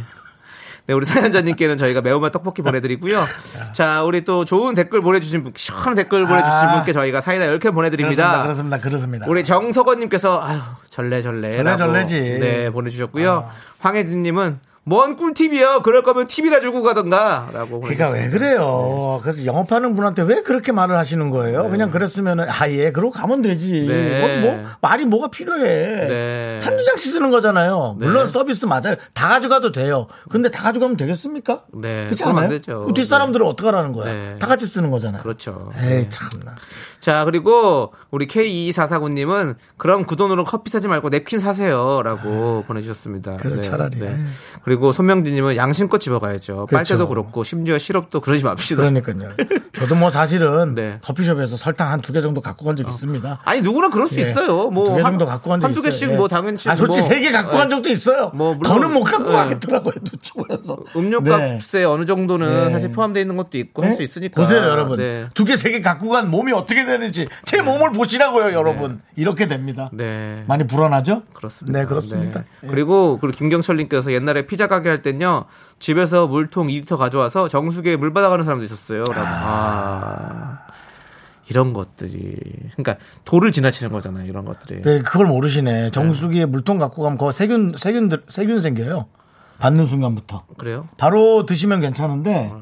[0.90, 3.24] 네, 우리 사연자님께는 저희가 매운맛 떡볶이 보내드리고요.
[3.72, 6.72] 자, 우리 또 좋은 댓글 보내주신 분, 시원한 댓글 보내주신 아.
[6.72, 8.42] 분께 저희가 사이다 10개 보내드립니다.
[8.42, 8.78] 그렇습니다.
[8.78, 8.78] 그렇습니다.
[8.78, 9.26] 그렇습니다.
[9.28, 12.20] 우리 정석원님께서 아유 절레절레 절레절레지.
[12.40, 13.48] 네 보내주셨고요.
[13.78, 15.82] 황혜진님은 뭔 꿀팁이요?
[15.82, 17.50] 그럴 거면 팁이나 주고 가던가.
[17.52, 17.80] 라고.
[17.80, 19.20] 그러니까 왜 그래요?
[19.22, 21.68] 그래서 영업하는 분한테 왜 그렇게 말을 하시는 거예요?
[21.68, 23.86] 그냥 그랬으면은 아 예, 그러고 가면 되지.
[23.86, 24.40] 네.
[24.40, 26.08] 뭐, 뭐 말이 뭐가 필요해?
[26.08, 26.60] 네.
[26.62, 27.96] 한두 장씩 쓰는 거잖아요.
[27.98, 28.32] 물론 네.
[28.32, 28.96] 서비스 맞아요.
[29.12, 30.06] 다 가져가도 돼요.
[30.30, 31.64] 근데 다 가져가면 되겠습니까?
[31.74, 32.48] 네, 그렇지 않아요?
[32.48, 34.12] 그 뒷사람들은 어떡하라는 거야?
[34.12, 34.38] 네.
[34.38, 35.22] 다 같이 쓰는 거잖아요.
[35.22, 35.72] 그렇죠.
[35.78, 36.56] 에이 참나.
[37.00, 42.02] 자, 그리고 우리 K2449님은 그럼 그 돈으로 커피 사지 말고 냅킨 사세요.
[42.04, 43.32] 라고 보내주셨습니다.
[43.32, 43.98] 아, 네, 그래, 차라리.
[44.64, 46.66] 그리고 손명진님은 양심껏 집어가야죠.
[46.66, 46.76] 그렇죠.
[46.76, 48.82] 빨대도 그렇고 심지어 시럽도 그러지 맙시다.
[48.82, 49.32] 그러니까요.
[49.78, 50.98] 저도 뭐 사실은 네.
[51.02, 53.40] 커피숍에서 설탕 한 두 개 정도 갖고 간적 있습니다.
[53.44, 54.22] 아니, 누구나 그럴 수 예.
[54.24, 54.70] 있어요.
[54.70, 54.88] 뭐.
[54.90, 55.82] 두개 한- 정도 갖고 간적 한두.
[55.82, 56.16] 개씩 예.
[56.16, 56.56] 뭐 당연히.
[56.66, 58.30] 아, 솔직히 뭐, 세개 갖고 간 적도 있어요.
[58.34, 59.36] 뭐 물론- 더는 못 갖고 예.
[59.36, 59.92] 가겠더라고요.
[60.04, 60.78] 눈치 보여서.
[60.96, 62.70] 음료값에 어느 정도는 네.
[62.70, 64.40] 사실 포함되어 있는 것도 있고 할 수 있으니까.
[64.42, 64.98] 보세요, 여러분.
[64.98, 65.26] 네.
[65.34, 69.00] 두 개, 세 개 갖고 간 몸이 어떻게 되는지 제 몸을 보시라고요, 여러분.
[69.16, 69.90] 이렇게 됩니다.
[69.92, 70.44] 네.
[70.46, 71.22] 많이 불안하죠?
[71.32, 71.78] 그렇습니다.
[71.78, 72.44] 네, 그렇습니다.
[72.60, 72.68] 네.
[72.68, 75.46] 그리고 그리고 김경철님께서 옛날에 피자 가게 할 땐요
[75.78, 79.02] 집에서 물통 2리터 가져와서 정수기에 물 받아가는 사람도 있었어요.
[79.04, 79.20] 라고.
[79.22, 80.58] 아.
[81.48, 82.36] 이런 것들이
[82.76, 84.24] 그러니까 도를 지나치는 거잖아요.
[84.26, 84.82] 이런 것들이.
[84.82, 85.90] 네, 그걸 모르시네.
[85.90, 89.06] 정수기에 물통 갖고 가면 거 세균, 세균, 세균 생겨요.
[89.58, 90.44] 받는 순간부터.
[90.56, 90.88] 그래요?
[90.96, 92.52] 바로 드시면 괜찮은데,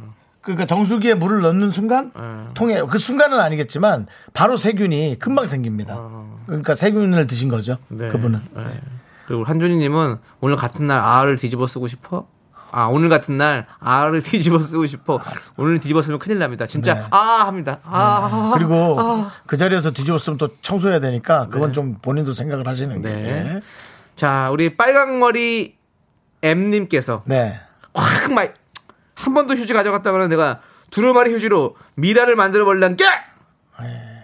[0.49, 2.49] 그러니까 정수기에 물을 넣는 순간, 어.
[2.55, 6.01] 통에, 그 순간은 아니겠지만, 바로 세균이 금방 생깁니다.
[6.47, 7.75] 그러니까 세균을 드신 거죠.
[7.75, 7.77] 어.
[7.89, 8.09] 네.
[8.09, 8.41] 그분은.
[8.57, 8.63] 네.
[9.27, 12.27] 그리고 한준희님은 오늘 같은 날 R을 뒤집어 쓰고 싶어.
[12.71, 15.21] 아 오늘 같은 날 R을 뒤집어 쓰고 싶어.
[15.59, 16.65] 오늘 뒤집어 쓰면 큰일 납니다.
[16.65, 17.05] 진짜 네.
[17.11, 17.81] 아 합니다.
[17.85, 23.09] 아 그리고 그 자리에서 뒤집었으면 또 청소해야 되니까 그건 좀 본인도 생각을 하시는 게.
[23.09, 23.61] 네.
[24.17, 25.77] 자 우리 빨강머리
[26.43, 27.61] M님께서 네.
[27.93, 28.55] 확막
[29.18, 33.04] 한 번도 휴지 가져갔다면 내가 두루마리 휴지로 미라를 만들어 버릴란게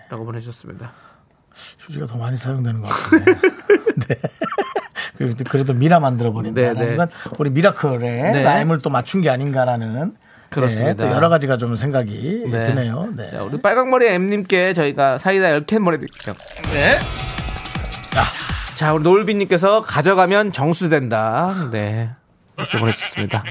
[0.08, 0.92] 라고 보내주셨습니다.
[1.80, 3.34] 휴지가 더 많이 사용되는 것 같은데.
[4.08, 4.14] 네.
[5.16, 6.60] 그래도, 그래도 미라 만들어 버린다.
[6.60, 6.96] 네, 네.
[6.96, 8.00] 건 우리 미라클의
[8.32, 8.42] 네.
[8.42, 10.16] 라임을 또 맞춘 게 아닌가라는.
[10.50, 10.92] 그렇습니다.
[10.92, 12.64] 네, 또 여러 가지가 좀 생각이 네.
[12.64, 13.12] 드네요.
[13.16, 13.28] 네.
[13.28, 16.34] 자 우리 빨강머리 M님께 저희가 사이다 10캔 보내드릴게요.
[16.72, 16.92] 네.
[18.74, 21.68] 자, 우리 노을비님께서 가져가면 정수된다.
[21.70, 22.10] 네.
[22.58, 23.44] 이렇게 보내주셨습니다.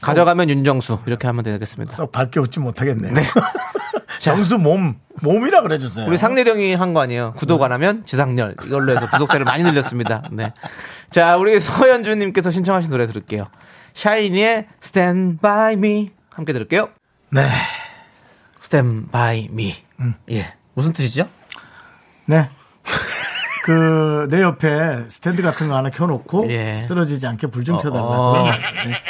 [0.00, 1.00] 가져가면 윤정수.
[1.06, 1.94] 이렇게 하면 되겠습니다.
[1.96, 3.12] 썩 밝게 웃지 못하겠네요.
[3.14, 3.22] 네.
[4.18, 6.06] 자, 정수 몸, 몸이라 그래 주세요.
[6.06, 7.34] 우리 상렬형이 한 거 아니에요.
[7.36, 8.56] 구독 안 하면 지상렬.
[8.64, 10.22] 이걸로 해서 구독자를 많이 늘렸습니다.
[10.32, 10.52] 네.
[11.10, 13.48] 자, 우리 서현주님께서 신청하신 노래 들을게요.
[13.94, 16.10] 샤이니의 Stand By Me.
[16.30, 16.88] 함께 들을게요.
[17.30, 17.48] 네.
[18.62, 19.74] Stand By Me.
[20.30, 20.54] 예.
[20.74, 21.28] 무슨 뜻이죠?
[22.26, 22.48] 네.
[23.66, 26.78] 그, 내 옆에 스탠드 같은 거 하나 켜놓고 예.
[26.78, 28.08] 쓰러지지 않게 불좀 어, 켜달라고.
[28.08, 28.44] 어.
[28.44, 28.52] 네.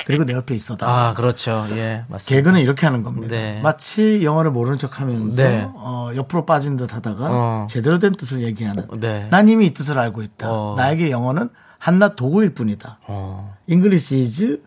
[0.07, 0.87] 그리고 내 옆에 있어다.
[0.89, 1.67] 아, 그렇죠.
[1.73, 2.05] 예.
[2.09, 2.25] 맞습니다.
[2.25, 3.37] 개그는 이렇게 하는 겁니다.
[3.37, 3.61] 네.
[3.61, 5.69] 마치 영어를 모르는 척 하면서 네.
[5.75, 7.67] 어, 옆으로 빠진 듯 하다가 어.
[7.69, 8.87] 제대로 된 뜻을 얘기하는.
[8.99, 9.29] 네.
[9.31, 10.51] 난 이미 이 뜻을 알고 있다.
[10.51, 10.75] 어.
[10.79, 13.01] 나에게 영어는 한낱 도구일 뿐이다.
[13.09, 13.57] 어.
[13.69, 14.63] English is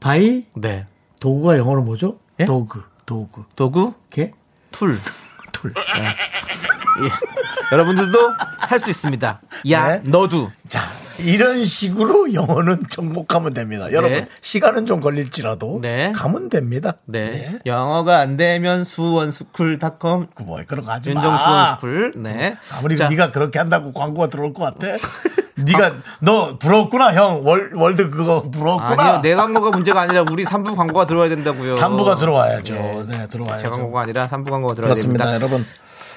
[0.00, 0.86] by 네.
[1.20, 2.18] 도구가 영어로 뭐죠?
[2.40, 2.44] 예?
[2.44, 3.44] 도구, 도구.
[3.54, 3.94] 도구?
[4.10, 4.32] 개?
[4.72, 4.98] Tool.
[5.52, 5.72] Tool.
[5.76, 7.08] 예.
[7.72, 8.18] 여러분들도
[8.58, 9.40] 할 수 있습니다.
[9.70, 10.02] 야, 네.
[10.04, 10.50] 너도.
[10.68, 10.82] 자,
[11.20, 13.90] 이런 식으로 영어는 정복하면 됩니다.
[13.92, 14.26] 여러분, 네.
[14.40, 16.12] 시간은 좀 걸릴지라도 네.
[16.14, 16.94] 가면 됩니다.
[17.06, 17.58] 네.
[17.66, 21.20] 영어가 안 되면 수원스쿨닷컴 그 뭐, 그런 거 하지 마.
[21.20, 22.12] 윤정 수 원스쿨.
[22.16, 22.56] 네.
[22.78, 24.96] 아무리 자, 네가 그렇게 한다고 광고가 들어올 것 같아?
[25.56, 29.02] 네가 너 부러웠구나 형 월, 월드 그거 부러웠구나.
[29.02, 31.74] 아니요, 내 광고가 문제가 아니라 우리 3부 광고가 들어와야 된다고요.
[31.74, 32.74] 3부가 들어와야죠.
[32.76, 33.04] 예.
[33.08, 33.62] 네, 들어와야죠.
[33.64, 35.34] 제 광고가 아니라 3부 광고가 들어와야 그렇습니다, 됩니다.
[35.34, 35.66] 여러분.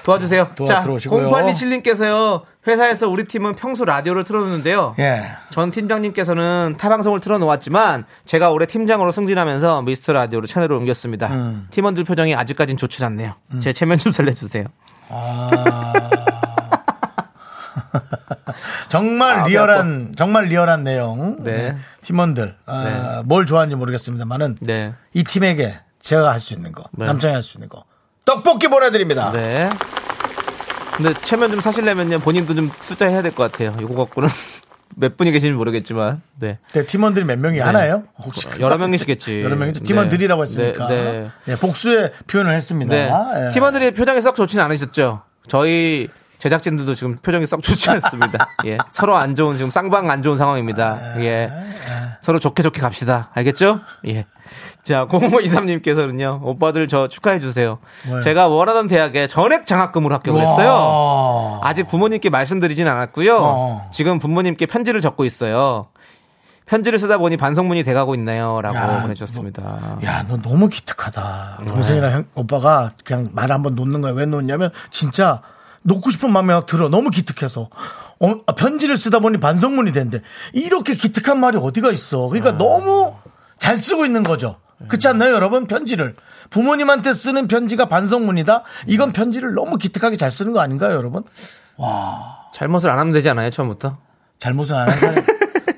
[0.04, 0.48] 도와주세요.
[0.56, 1.30] 도와- 자, 들어오시고요.
[1.30, 2.42] 0827님께서요.
[2.66, 4.94] 회사에서 우리 팀은 평소 라디오를 틀어놓는데요.
[4.98, 5.22] 예.
[5.50, 11.28] 전 팀장님께서는 타 방송을 틀어놓았지만 제가 올해 팀장으로 승진하면서 미스터 라디오로 채널을 옮겼습니다.
[11.28, 11.66] 음.
[11.70, 13.34] 팀원들 표정이 아직까진 좋지 않네요.
[13.60, 14.64] 제 체면 좀 살려주세요.
[15.08, 15.90] 아.
[18.88, 21.42] 정말 아, 리얼한 정말 리얼한 내용.
[21.42, 21.52] 네.
[21.52, 21.76] 네.
[22.02, 24.92] 팀원들 아, 뭘 좋아하는지 모르겠습니다만은 네.
[25.14, 27.06] 이 팀에게 제가 할 수 있는 거, 네.
[27.06, 27.84] 남창이 할 수 있는 거
[28.24, 29.30] 떡볶이 보내드립니다.
[29.32, 29.68] 네.
[30.96, 33.74] 근데 체면 좀 사시려면요 본인도 좀 숫자 해야 될 것 같아요.
[33.80, 34.28] 이거 갖고는
[34.94, 36.58] 몇 분이 계신지 모르겠지만, 네.
[36.74, 38.04] 네, 팀원들이 몇 명이 하나요?
[38.18, 39.40] 혹시 여러 명이시겠지.
[39.44, 39.80] 여러 명이죠.
[39.80, 39.84] 네.
[39.86, 41.28] 팀원들이라고 했으니까 네, 네.
[41.46, 42.94] 네, 복수의 표현을 했습니다.
[42.94, 43.10] 네.
[43.48, 43.50] 예.
[43.52, 45.22] 팀원들의 표정이 썩 좋지는 않으셨죠?
[45.48, 46.08] 저희
[46.38, 48.48] 제작진들도 지금 표정이 썩 좋지 않습니다.
[48.66, 48.76] 예.
[48.90, 51.18] 서로 안 좋은, 지금 쌍방 안 좋은 상황입니다.
[51.20, 51.50] 예.
[52.22, 53.30] 서로 좋게 좋게 갑시다.
[53.34, 53.80] 알겠죠?
[54.06, 54.26] 예.
[54.84, 57.78] 자, 0523님께서는요, 오빠들 저 축하해주세요.
[58.06, 58.20] 뭐요?
[58.20, 60.70] 제가 원하던 대학에 전액 장학금으로 합격을 했어요.
[60.70, 61.60] 와.
[61.62, 63.38] 아직 부모님께 말씀드리진 않았고요.
[63.40, 63.90] 어.
[63.92, 65.88] 지금 부모님께 편지를 적고 있어요.
[66.66, 68.60] 편지를 쓰다 보니 반성문이 돼가고 있네요.
[68.62, 69.98] 라고 야, 보내주셨습니다.
[70.04, 71.58] 야, 너 너무 기특하다.
[71.64, 71.70] 네.
[71.70, 74.12] 동생이랑 형, 오빠가 그냥 말 한번 놓는 거야.
[74.12, 75.42] 왜 놓냐면 진짜
[75.82, 76.88] 놓고 싶은 마음이 막 들어.
[76.88, 77.68] 너무 기특해서.
[78.22, 80.20] 어, 아, 편지를 쓰다 보니 반성문이 된대.
[80.52, 82.28] 이렇게 기특한 말이 어디가 있어.
[82.28, 83.16] 그러니까 너무
[83.58, 84.56] 잘 쓰고 있는 거죠.
[84.88, 85.66] 그렇지 않나요, 여러분?
[85.66, 86.14] 편지를.
[86.50, 88.62] 부모님한테 쓰는 편지가 반성문이다?
[88.86, 91.24] 이건 편지를 너무 기특하게 잘 쓰는 거 아닌가요, 여러분?
[92.52, 93.98] 잘못을 안 하면 되지 않아요, 처음부터?
[94.38, 95.24] 잘못을 안 하는 사람,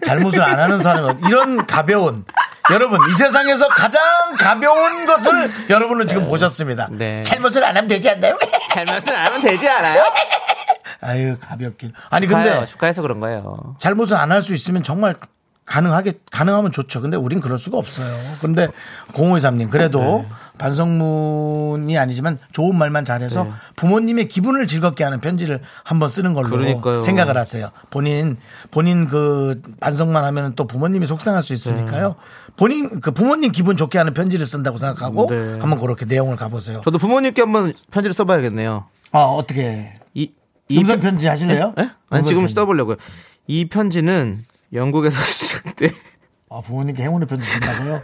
[0.04, 2.24] 잘못을 안 하는 사람은 이런 가벼운,
[2.70, 4.02] 여러분, 이 세상에서 가장
[4.38, 6.88] 가벼운 것을 여러분은 지금 보셨습니다.
[6.90, 7.22] 네.
[7.22, 8.38] 잘못을 안 하면 되지 않나요?
[8.70, 10.02] 잘못을 안 하면 되지 않아요?
[11.04, 11.92] 아유, 가볍긴.
[12.10, 12.52] 아니, 축하해요.
[12.52, 13.76] 근데 축하해서 그런 거예요.
[13.78, 15.14] 잘못을 안 할 수 있으면 정말
[15.66, 17.00] 가능하게 가능하면 좋죠.
[17.00, 18.06] 근데 우린 그럴 수가 없어요.
[18.40, 18.68] 근데
[19.12, 20.26] 0523님 그래도 네.
[20.58, 27.00] 반성문이 아니지만 좋은 말만 잘해서 부모님의 기분을 즐겁게 하는 편지를 한번 쓰는 걸로 그러니까요.
[27.00, 27.70] 생각을 하세요.
[27.90, 28.36] 본인
[28.70, 32.16] 본인 그 반성만 하면 또 부모님이 속상할 수 있으니까요.
[32.56, 35.58] 본인 그 부모님 기분 좋게 하는 편지를 쓴다고 생각하고 네.
[35.60, 36.82] 한번 그렇게 내용을 가보세요.
[36.84, 38.84] 저도 부모님께 한번 편지를 써봐야겠네요.
[39.12, 40.03] 아 어떻게 이,
[40.72, 41.74] 음성 편- 편지 하실래요?
[41.78, 41.82] 예?
[41.82, 42.54] 아니, 음성 지금 편지.
[42.54, 42.96] 써보려고요.
[43.46, 44.38] 이 편지는
[44.72, 45.90] 영국에서 시작돼.
[46.50, 48.02] 아, 부모님께 행운의 편지 준다고요?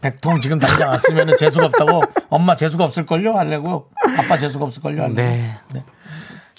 [0.00, 3.32] 백통 지금 당장 왔으면 재수가 없다고 엄마 재수가 없을걸요?
[3.36, 5.02] 하려고 아빠 재수가 없을걸요?
[5.02, 5.14] 하려고.
[5.14, 5.56] 네.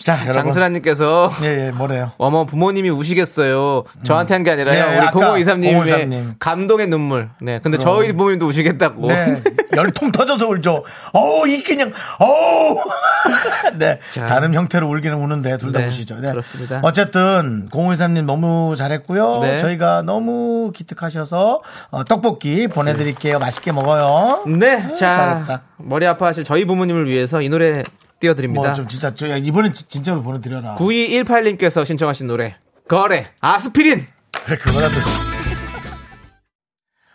[0.04, 0.44] 자, 여러분.
[0.44, 2.12] 장수라님께서 예, 예, 뭐래요?
[2.18, 3.84] 어머 부모님이 우시겠어요.
[4.04, 4.90] 저한테 한 게 아니라요.
[4.92, 6.34] 네, 우리 아까 0523님의 0523님.
[6.40, 7.30] 감동의 눈물.
[7.42, 7.60] 네.
[7.62, 9.08] 근데 저희 부모님도 우시겠다고.
[9.08, 9.36] 네.
[9.76, 10.84] 열통 터져서 울죠.
[11.14, 12.80] 어우, 이 그냥, 어우.
[13.78, 14.00] 네.
[14.12, 14.26] 자.
[14.26, 16.20] 다른 형태로 울기는 우는데 둘다 네, 우시죠.
[16.20, 16.32] 네.
[16.32, 16.80] 그렇습니다.
[16.84, 19.40] 어쨌든, 0523님 너무 잘했고요.
[19.42, 19.58] 네.
[19.60, 23.38] 저희가 너무 기특하셔서 어, 떡볶이 보내드릴게요.
[23.40, 24.44] 맛있게 먹어요.
[24.48, 24.88] 네.
[24.94, 25.14] 자.
[25.14, 25.62] 잘했다.
[25.78, 27.84] 머리 아파하실 저희 부모님을 위해서 이 노래
[28.20, 28.62] 띄워드립니다.
[28.62, 30.76] 뭐 좀 진짜, 저 이번엔 진- 진짜로 보내드려라.
[30.78, 32.56] 9218님께서 신청하신 노래.
[32.88, 34.06] 걸의 아스피린.
[34.46, 34.96] 그래, 그거라도.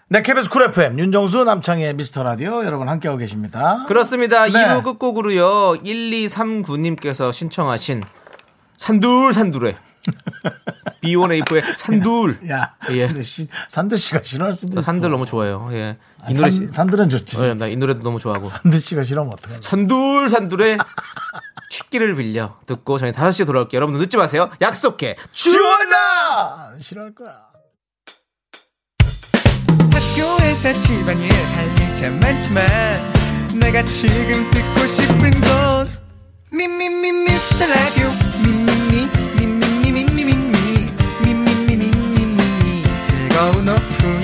[0.08, 3.84] 네, KBS 쿨 FM, 윤정수 남창희의 미스터 라디오 여러분 함께하고 계십니다.
[3.88, 4.44] 그렇습니다.
[4.46, 4.52] 네.
[4.52, 5.78] 2부 끝곡으로요.
[5.82, 8.04] 1239님께서 신청하신
[8.76, 9.76] 산둘 산둘의
[11.02, 12.38] B1A4의 산둘.
[12.50, 13.06] 야, 예.
[13.08, 14.86] 근데 시- 산들 씨가 싫어할 수도 저 있어.
[14.86, 15.68] 산들 너무 좋아해요.
[15.72, 15.96] 예.
[16.24, 17.40] 아, 이 노래 산, 산들은 좋지.
[17.42, 18.48] 어, 나이 노래도 너무 좋아하고.
[18.48, 19.60] 산들 씨가 싫으면 어떡하냐.
[19.62, 20.78] 산둘 산둘의
[21.70, 23.78] 취기를 빌려 듣고 저희 5시에 돌아올게요.
[23.78, 24.50] 여러분들 늦지 마세요.
[24.60, 25.16] 약속해.
[25.32, 26.74] 지원아!
[26.80, 27.36] 싫어할 거야.
[29.92, 32.64] 학교에서 집안일 할일참 많지만
[33.58, 35.90] 내가 지금 듣고 싶은 건
[36.50, 38.08] 미미미 미스터 라디오
[38.42, 39.08] 미미미
[39.38, 40.88] 미미미 미미미
[41.24, 44.23] 미미미 미미미 즐거운 오후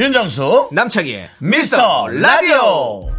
[0.00, 3.10] 윤정수, 남창희의 미스터 라디오!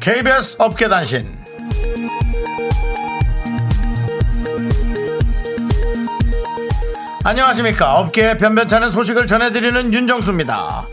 [0.00, 1.34] KBS 업계 단신.
[7.24, 7.94] 안녕하십니까.
[7.94, 10.86] 업계의 변변찮은 소식을 전해드리는 윤정수입니다.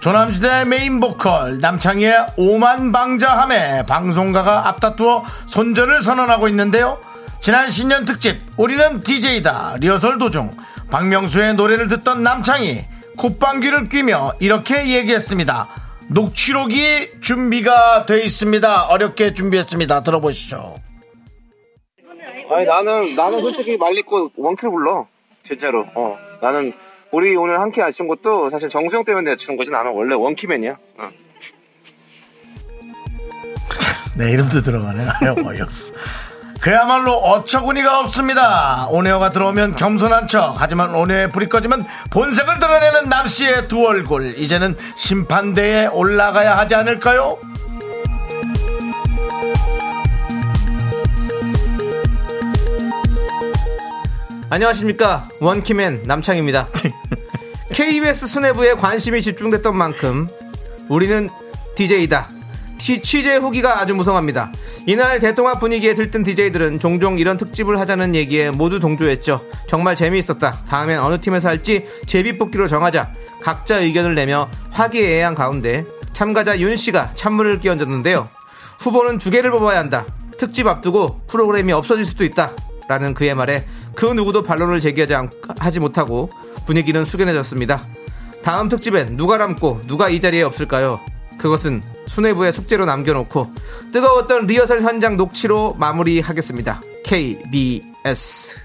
[0.00, 7.00] 조남지대 메인 보컬 남창희의 오만방자함에 방송가가 앞다투어 손절을 선언하고 있는데요.
[7.40, 10.50] 지난 신년 특집 우리는 DJ다 리허설 도중
[10.90, 15.66] 박명수의 노래를 듣던 남창희 콧방귀를 뀌며 이렇게 얘기했습니다.
[16.10, 18.84] 녹취록이 준비가 돼 있습니다.
[18.86, 20.00] 어렵게 준비했습니다.
[20.02, 20.76] 들어보시죠.
[22.50, 25.06] 아니 나는 나는 솔직히 말리고 원키를 불러
[25.44, 26.72] 진짜로 어 나는
[27.12, 31.10] 우리 오늘 안 치는 것도 사실 정수영 때문에 치는 거지 나는 원래 원키맨이야 어.
[34.16, 35.06] 내 이름도 들어가네.
[35.22, 35.94] 아유, 어이없어.
[36.60, 38.88] 그야말로 어처구니가 없습니다.
[38.90, 40.56] 오네어가 들어오면 겸손한 척.
[40.58, 44.36] 하지만 오네어에 불이 꺼지면 본색을 드러내는 남씨의 두 얼굴.
[44.36, 47.38] 이제는 심판대에 올라가야 하지 않을까요?
[54.50, 55.28] 안녕하십니까?
[55.40, 56.68] 원키맨 남창입니다.
[57.70, 60.26] KBS 수뇌부에 관심이 집중됐던 만큼
[60.88, 61.28] 우리는
[61.74, 62.30] DJ다.
[62.78, 64.50] 취재 후기가 아주 무성합니다.
[64.86, 69.44] 이날 대통합 분위기에 들뜬 DJ들은 종종 이런 특집을 하자는 얘기에 모두 동조했죠.
[69.66, 70.52] 정말 재미있었다.
[70.66, 73.12] 다음엔 어느 팀에서 할지 제비뽑기로 정하자.
[73.42, 75.84] 각자 의견을 내며 화기애애한 가운데
[76.14, 78.30] 참가자 윤 씨가 찬물을 끼얹었는데요.
[78.80, 80.06] 후보는 두 개를 뽑아야 한다.
[80.38, 82.52] 특집 앞두고 프로그램이 없어질 수도 있다.
[82.88, 83.66] 라는 그의 말에
[83.98, 86.30] 그 누구도 반론을 제기하지 않, 하지 못하고
[86.66, 87.82] 분위기는 숙연해졌습니다.
[88.44, 91.00] 다음 특집엔 누가 남고 누가 이 자리에 없을까요?
[91.36, 93.52] 그것은 수뇌부의 숙제로 남겨놓고
[93.92, 96.80] 뜨거웠던 리허설 현장 녹취로 마무리하겠습니다.
[97.04, 98.56] KBS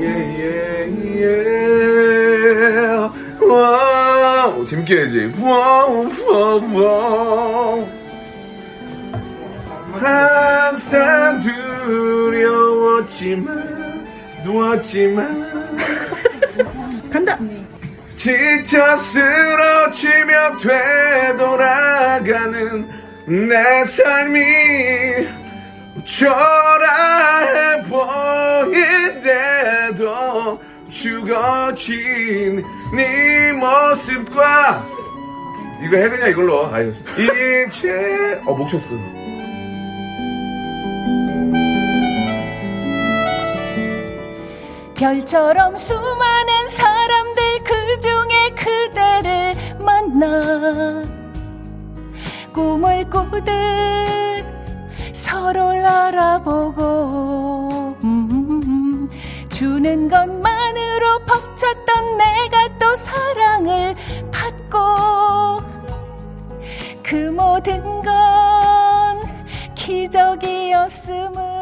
[0.00, 0.06] 예,
[0.38, 0.88] 예,
[1.20, 1.46] 예.
[3.46, 8.01] wow 재밌게 해야지 wow wow wow
[10.02, 11.40] 항상
[12.22, 13.46] 두려웠지만,
[14.44, 15.52] 누웠지만.
[17.12, 17.38] 간다.
[18.16, 20.56] 지쳐 쓰러지며
[21.38, 22.88] 되돌아가는
[23.48, 24.40] 내 삶이
[26.04, 27.82] 초라해
[29.82, 30.60] 보인데도
[30.90, 34.86] 죽어진 네 모습과
[35.82, 36.92] 이거 해 그냥 이걸로 아유
[37.66, 38.94] 이제 어 목 쳤어
[45.02, 51.02] 별처럼 수많은 사람들 그 중에 그대를 만나
[52.52, 53.44] 꿈을 꾸듯
[55.12, 56.82] 서로를 알아보고
[58.04, 59.10] 음,
[59.48, 63.96] 주는 것만으로 벅찼던 내가 또 사랑을
[64.30, 65.62] 받고
[67.02, 69.20] 그 모든 건
[69.74, 71.52] 기적이었음을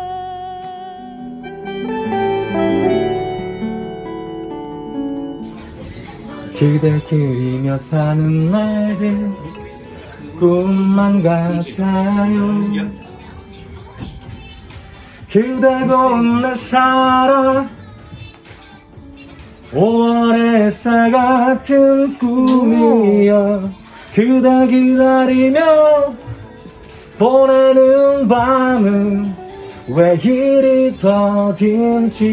[6.61, 9.33] 그댈 그리며 사는 날들
[10.39, 12.91] 꿈만 같아요.
[15.31, 17.71] 그대고 내 사랑
[19.73, 23.71] 5월 햇살 같은 꿈이여.
[24.15, 26.13] 그대 기다리며
[27.17, 29.35] 보내는 밤은
[29.89, 32.27] 왜 이리 더딘지.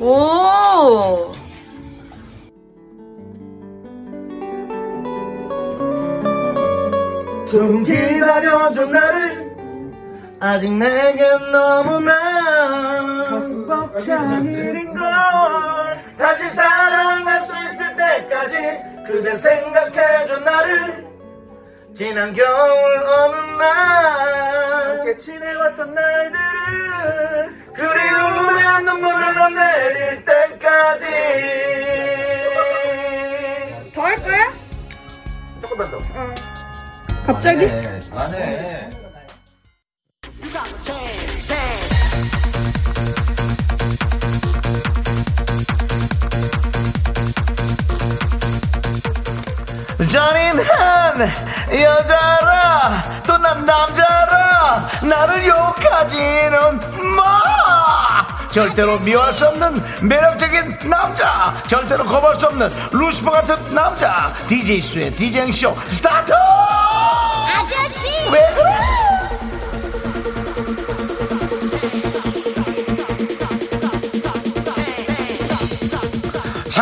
[0.00, 1.33] 오.
[7.54, 9.54] 좀 기다려줘 나를.
[10.40, 12.12] 아직 내겐 너무나
[13.30, 15.00] 가슴 벅찬 일인걸.
[16.18, 18.56] 다시 사랑할 수 있을 때까지
[19.06, 21.06] 그대 생각해줘 나를.
[21.94, 22.44] 지난 겨울
[23.06, 31.06] 어느 날 함께 지내왔던 날들을 그리우면 눈물을 내릴 때까지.
[33.94, 34.52] 더 할 거야?
[35.62, 35.98] 조금만 더
[37.26, 37.66] 갑자기?
[50.10, 51.30] 잔인한
[51.72, 56.80] 여자라 또 난 남자라 나를 욕하지는
[57.16, 58.13] 마
[58.54, 61.60] 절대로 미워할 수 없는 매력적인 남자.
[61.66, 64.32] 절대로 거부할 수 없는 루시퍼 같은 남자.
[64.46, 66.32] DJ 수의 DJ쇼 스타트!
[66.32, 68.06] 아저씨!
[68.30, 69.03] 왜 그래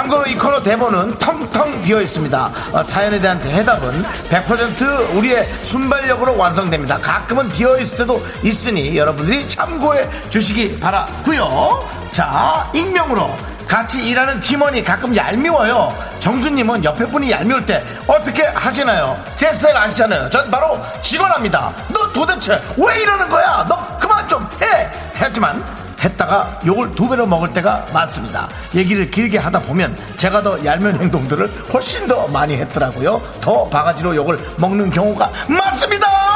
[0.03, 2.51] 참고로 이 코너 대본은 텅텅 비어 있습니다.
[2.73, 6.97] 어, 사연에 대한 해답은 100% 우리의 순발력으로 완성됩니다.
[6.99, 11.85] 가끔은 비어 있을 때도 있으니 여러분들이 참고해 주시기 바라고요.
[12.11, 13.31] 자, 익명으로
[13.69, 15.97] 같이 일하는 팀원이 가끔 얄미워요.
[16.21, 19.17] 정수님은 옆에 분이 얄미울 때 어떻게 하시나요?
[19.37, 20.31] 제 스타일 아시잖아요.
[20.31, 21.73] 전 바로 직원합니다.
[21.91, 23.65] 너 도대체 왜 이러는 거야?
[23.69, 24.91] 너 그만 좀 해!
[25.15, 25.65] 하지만
[26.03, 28.49] 했다가 욕을 두 배로 먹을 때가 많습니다.
[28.75, 33.21] 얘기를 길게 하다 보면 제가 더 얄미운 행동들을 훨씬 더 많이 했더라고요.
[33.41, 36.32] 더 바가지로 욕을 먹는 경우가 많습니다.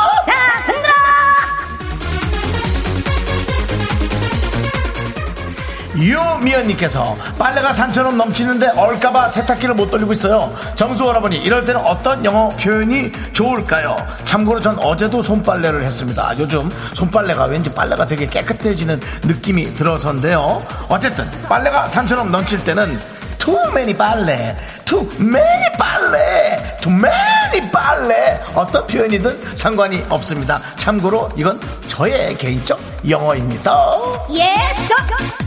[5.96, 10.54] 유미연님께서 빨래가 산처럼 넘치는데 얼까봐 세탁기를 못 돌리고 있어요.
[10.74, 13.96] 정수 여러분이 이럴 때는 어떤 영어 표현이 좋을까요?
[14.24, 16.32] 참고로 전 어제도 손빨래를 했습니다.
[16.38, 20.62] 요즘 손빨래가 왠지 빨래가 되게 깨끗해지는 느낌이 들어서인데요.
[20.88, 22.98] 어쨌든 빨래가 산처럼 넘칠 때는
[23.38, 30.60] too many 빨래, too many 빨래, too many 빨래 어떤 표현이든 상관이 없습니다.
[30.76, 32.78] 참고로 이건 저의 개인적
[33.08, 33.88] 영어입니다.
[34.30, 35.45] Yes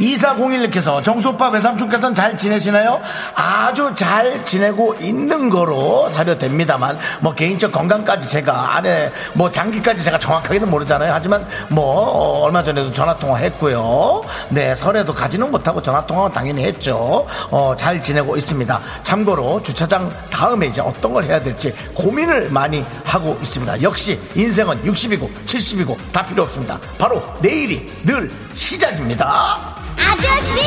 [0.00, 3.00] 2401님께서 정수오빠 외삼촌께서는 잘 지내시나요?
[3.34, 10.70] 아주 잘 지내고 있는 거로 사료됩니다만 뭐 개인적 건강까지 제가 안에 뭐 장기까지 제가 정확하게는
[10.70, 11.12] 모르잖아요.
[11.12, 14.22] 하지만 뭐 어, 얼마 전에도 전화 통화 했고요.
[14.48, 17.26] 네 설에도 가지는 못하고 전화 통화는 당연히 했죠.
[17.50, 18.80] 어, 잘 지내고 있습니다.
[19.02, 23.82] 참고로 주차장 다음에 이제 어떤 걸 해야 될지 고민을 많이 하고 있습니다.
[23.82, 26.78] 역시 인생은 60이고 70이고 다 필요 없습니다.
[26.98, 29.80] 바로 내일이 늘 시작입니다
[30.10, 30.60] 아저씨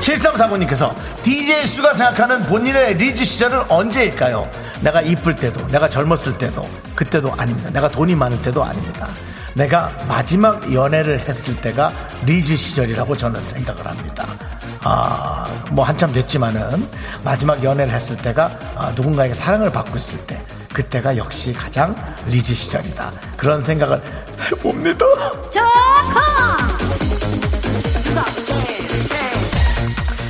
[0.00, 4.50] 7345님께서 DJ 수가 생각하는 본인의 리즈 시절은 언제일까요?
[4.80, 7.70] 내가 이쁠 때도, 내가 젊었을 때도, 그때도 아닙니다.
[7.70, 9.08] 내가 돈이 많을 때도 아닙니다.
[9.54, 11.92] 내가 마지막 연애를 했을 때가
[12.26, 14.26] 리즈 시절이라고 저는 생각을 합니다.
[14.82, 16.88] 아, 뭐 한참 됐지만은
[17.22, 20.40] 마지막 연애를 했을 때가 아, 누군가에게 사랑을 받고 있을 때
[20.72, 21.94] 그때가 역시 가장
[22.26, 23.10] 리즈 시절이다.
[23.36, 24.02] 그런 생각을
[24.50, 25.04] 해봅니다.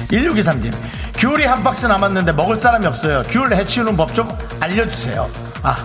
[0.08, 0.72] 1623님,
[1.18, 3.22] 귤이 한 박스 남았는데 먹을 사람이 없어요.
[3.28, 4.28] 귤 해치우는 법 좀
[4.60, 5.30] 알려주세요.
[5.62, 5.76] 아,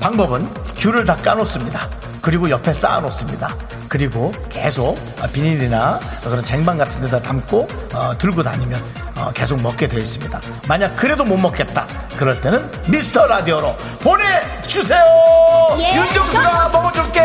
[0.00, 1.88] 방법은 귤을 다 까놓습니다.
[2.26, 3.56] 그리고 옆에 쌓아놓습니다.
[3.88, 8.82] 그리고 계속 아, 비닐이나 그런 쟁반 같은 데다 담고 어, 들고 다니면
[9.16, 10.40] 어, 계속 먹게 되어 있습니다.
[10.66, 11.86] 만약 그래도 못 먹겠다.
[12.16, 14.98] 그럴 때는 미스터 라디오로 보내주세요.
[15.78, 17.22] 윤정수가 먹어줄게.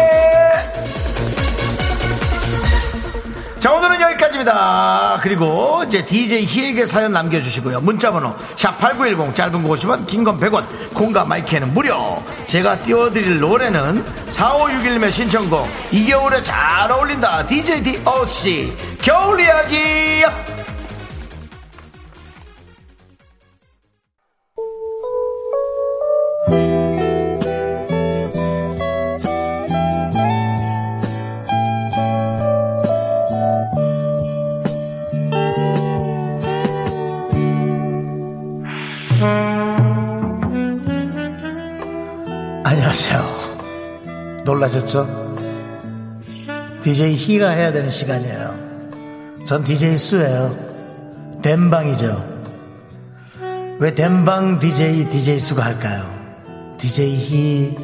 [3.62, 5.20] 자 오늘은 여기까지입니다.
[5.22, 7.80] 그리고 이제 DJ 희에게 사연 남겨주시고요.
[7.82, 12.18] 문자번호 샵8910 짧은 거 50원 긴 건 100원 콩과 마이크는 무료.
[12.48, 17.46] 제가 띄워드릴 노래는 4561님의 신청곡 이 겨울에 잘 어울린다.
[17.46, 19.78] DJ DOC 겨울 이야기
[42.72, 44.44] 안녕하세요.
[44.46, 45.36] 놀라셨죠?
[46.82, 49.44] DJ 희가 해야 되는 시간이에요.
[49.46, 50.56] 전 DJ 수예요.
[51.44, 52.46] 댐방이죠.
[53.78, 56.02] 왜 댐방 DJ DJ 수가 할까요?
[56.78, 57.76] DJ 희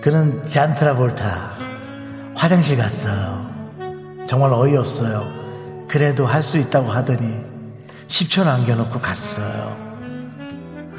[0.00, 1.52] 그는 잔트라볼타
[2.34, 3.48] 화장실 갔어요.
[4.26, 5.86] 정말 어이없어요.
[5.86, 7.44] 그래도 할 수 있다고 하더니
[8.08, 9.76] 10초 남겨놓고 갔어요.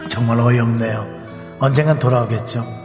[0.07, 1.13] 정말 어이없네요.
[1.59, 2.84] 언젠간 돌아오겠죠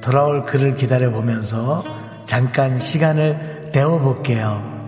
[0.00, 1.84] 돌아올 그를 기다려 보면서
[2.24, 4.78] 잠깐 시간을 데워 볼게요.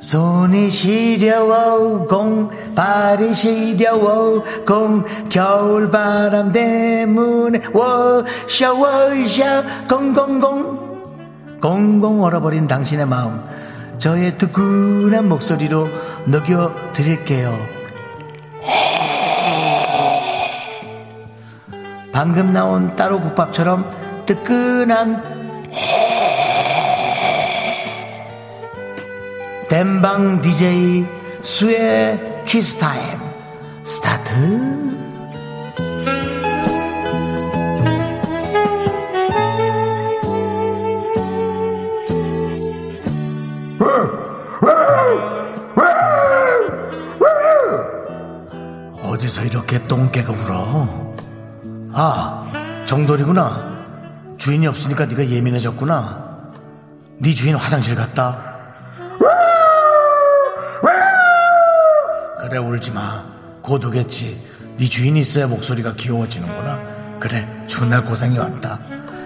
[0.00, 10.88] 손이 시려워 공 발이 시려워 공 겨울바람 때문에 워셔 워셔 공공공.
[11.60, 13.42] 공공 얼어버린 당신의 마음
[13.98, 15.88] 저의 뜨끈한 목소리로
[16.26, 17.77] 녹여 드릴게요
[22.18, 25.22] 방금 나온 따로 국밥처럼 뜨끈한
[29.68, 31.06] 댐방 DJ
[31.38, 33.20] 수의 키스타임
[33.84, 34.34] 스타트.
[49.04, 51.07] 어디서 이렇게 똥개가 울어
[52.00, 52.44] 아
[52.86, 54.36] 정돌이구나.
[54.38, 56.52] 주인이 없으니까 네가 예민해졌구나.
[57.18, 58.40] 네 주인 화장실 갔다.
[62.40, 63.24] 그래 울지마.
[63.62, 64.40] 곧 오겠지.
[64.78, 67.18] 네 주인이 있어야 목소리가 귀여워지는구나.
[67.18, 67.48] 그래
[67.90, 68.78] 날 고생이 왔다.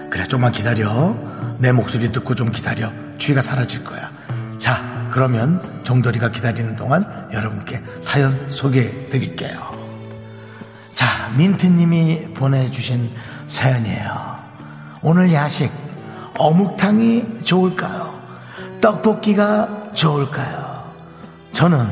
[0.09, 1.15] 그래 좀만 기다려.
[1.59, 2.91] 내 목소리 듣고 좀 기다려.
[3.19, 4.09] 추위가 사라질 거야.
[4.57, 9.59] 자 그러면 정돌이가 기다리는 동안 여러분께 사연 소개해 드릴게요.
[9.59, 9.72] 자
[11.37, 13.11] 민트님이 보내주신
[13.47, 14.37] 사연이에요
[15.01, 15.71] 오늘 야식
[16.37, 18.13] 어묵탕이 좋을까요
[18.81, 20.83] 떡볶이가 좋을까요
[21.53, 21.87] 저는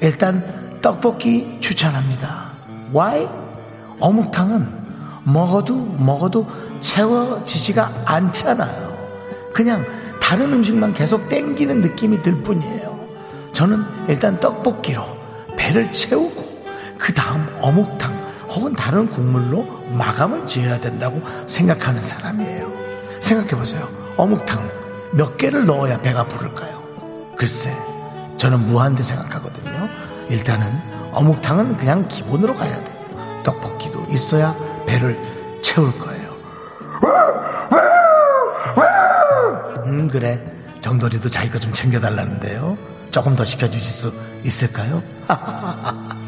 [0.00, 2.50] 일단 떡볶이 추천합니다.
[2.92, 3.28] Why?
[4.00, 4.82] 어묵탕은
[5.24, 6.46] 먹어도 먹어도
[6.80, 8.96] 채워지지가 않잖아요.
[9.54, 9.86] 그냥
[10.20, 12.98] 다른 음식만 계속 땡기는 느낌이 들 뿐이에요.
[13.52, 15.04] 저는 일단 떡볶이로
[15.56, 16.64] 배를 채우고
[16.98, 18.12] 그 다음 어묵탕
[18.54, 19.64] 혹은 다른 국물로
[19.96, 22.70] 마감을 지어야 된다고 생각하는 사람이에요.
[23.20, 23.88] 생각해 보세요.
[24.16, 24.70] 어묵탕
[25.12, 26.82] 몇 개를 넣어야 배가 부를까요?
[27.36, 27.74] 글쎄,
[28.36, 29.88] 저는 무한대 생각하거든요.
[30.28, 30.70] 일단은
[31.12, 33.40] 어묵탕은 그냥 기본으로 가야 돼요.
[33.42, 34.54] 떡볶이도 있어야
[34.86, 35.18] 배를
[35.62, 36.32] 채울 거예요.
[39.86, 40.42] 음, 그래.
[40.80, 42.76] 정돌이도 자기 거 좀 챙겨달라는데요.
[43.10, 44.12] 조금 더 시켜주실 수
[44.44, 45.02] 있을까요?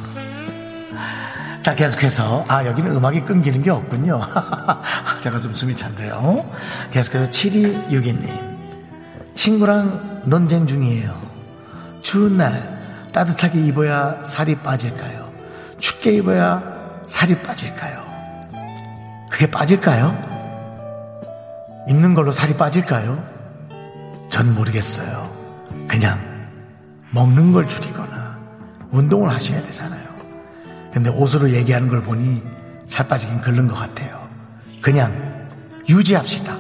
[1.65, 4.21] 자, 계속해서, 아, 여기는 음악이 끊기는 게 없군요.
[5.23, 6.47] 제가 좀 숨이 찬데요.
[6.91, 8.29] 계속해서 7262님.
[9.33, 11.19] 친구랑 논쟁 중이에요.
[12.03, 15.33] 추운 날, 따뜻하게 입어야 살이 빠질까요?
[15.79, 16.62] 춥게 입어야
[17.07, 18.05] 살이 빠질까요?
[19.31, 20.15] 그게 빠질까요?
[21.89, 23.27] 입는 걸로 살이 빠질까요?
[24.29, 25.35] 전 모르겠어요.
[25.89, 26.21] 그냥
[27.11, 28.37] 먹는 걸 줄이거나
[28.91, 30.14] 운동을 하셔야 되잖아요.
[30.95, 32.40] 근데 옷으로 얘기하는 걸 보니
[32.86, 34.26] 살 빠지긴 글른 것 같아요.
[34.80, 35.49] 그냥
[35.88, 36.57] 유지합시다.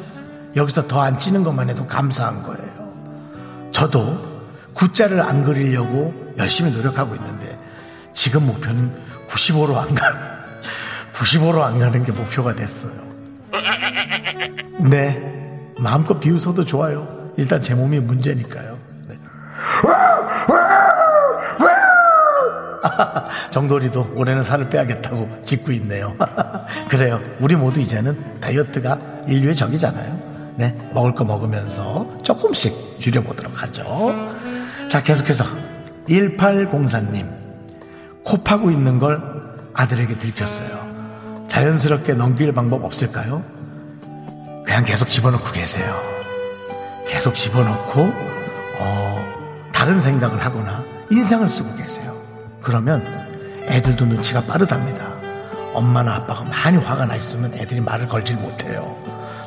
[0.56, 3.70] 여기서 더 안 찌는 것만 해도 감사한 거예요.
[3.70, 4.20] 저도
[4.74, 7.56] 구자를 안 그리려고 열심히 노력하고 있는데
[8.12, 8.92] 지금 목표는
[9.28, 10.20] 95로 안 가는
[11.12, 12.92] 95로 안 가는 게 목표가 됐어요.
[14.80, 17.06] 네, 마음껏 비웃어도 좋아요.
[17.36, 18.76] 일단 제 몸이 문제니까요.
[19.08, 19.18] 네.
[23.54, 26.16] 정돌이도 올해는 살을 빼야겠다고 짓고 있네요.
[26.90, 27.20] 그래요.
[27.38, 28.98] 우리 모두 이제는 다이어트가
[29.28, 30.54] 인류의 적이잖아요.
[30.56, 34.12] 네, 먹을 거 먹으면서 조금씩 줄여보도록 하죠.
[34.90, 35.44] 자, 계속해서
[36.08, 37.32] 1804님.
[38.24, 39.22] 코 파고 있는 걸
[39.72, 41.46] 아들에게 들켰어요.
[41.46, 43.44] 자연스럽게 넘길 방법 없을까요?
[44.66, 45.94] 그냥 계속 집어넣고 계세요.
[47.06, 48.00] 계속 집어넣고
[48.80, 52.20] 어, 다른 생각을 하거나 인상을 쓰고 계세요.
[52.60, 53.23] 그러면
[53.68, 55.08] 애들도 눈치가 빠르답니다.
[55.72, 58.96] 엄마나 아빠가 많이 화가 나 있으면 애들이 말을 걸질 못해요.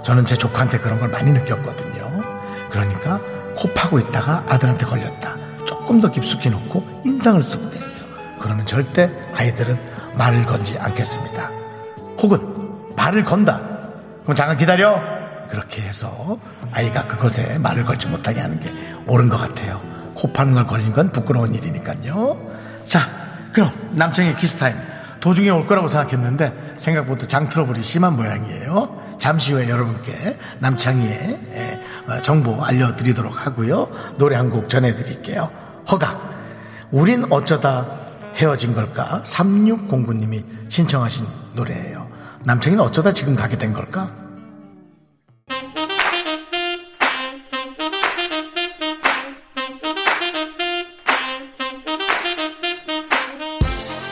[0.04, 2.22] 저는 제 조카한테 그런 걸 많이 느꼈거든요.
[2.70, 3.20] 그러니까
[3.56, 5.36] 코 파고 있다가 아들한테 걸렸다.
[5.66, 8.00] 조금 더 깊숙이 넣고 인상을 쓰고 계세요.
[8.40, 9.82] 그러면 절대 아이들은
[10.16, 11.50] 말을 걸지 않겠습니다.
[12.22, 12.54] 혹은
[12.96, 13.62] 말을 건다.
[14.24, 15.02] 그럼 잠깐 기다려.
[15.50, 16.38] 그렇게 해서
[16.74, 18.72] 아이가 그것에 말을 걸지 못하게 하는 게
[19.08, 19.82] 옳은 것 같아요.
[20.14, 22.38] 코 파는 걸 걸린 건 부끄러운 일이니까요.
[22.84, 24.76] 자, 그럼 남창희의 키스타임.
[25.20, 29.16] 도중에 올 거라고 생각했는데 생각보다 장 트러블이 심한 모양이에요.
[29.18, 33.90] 잠시 후에 여러분께 남창희의 에, 어, 정보 알려드리도록 하고요.
[34.18, 35.50] 노래 한 곡 전해드릴게요.
[35.92, 36.32] 허각.
[36.92, 37.88] 우린 어쩌다
[38.36, 39.22] 헤어진 걸까?
[39.26, 42.08] 3609님이 신청하신 노래예요.
[42.46, 44.12] 남창희는 어쩌다 지금 가게 된 걸까?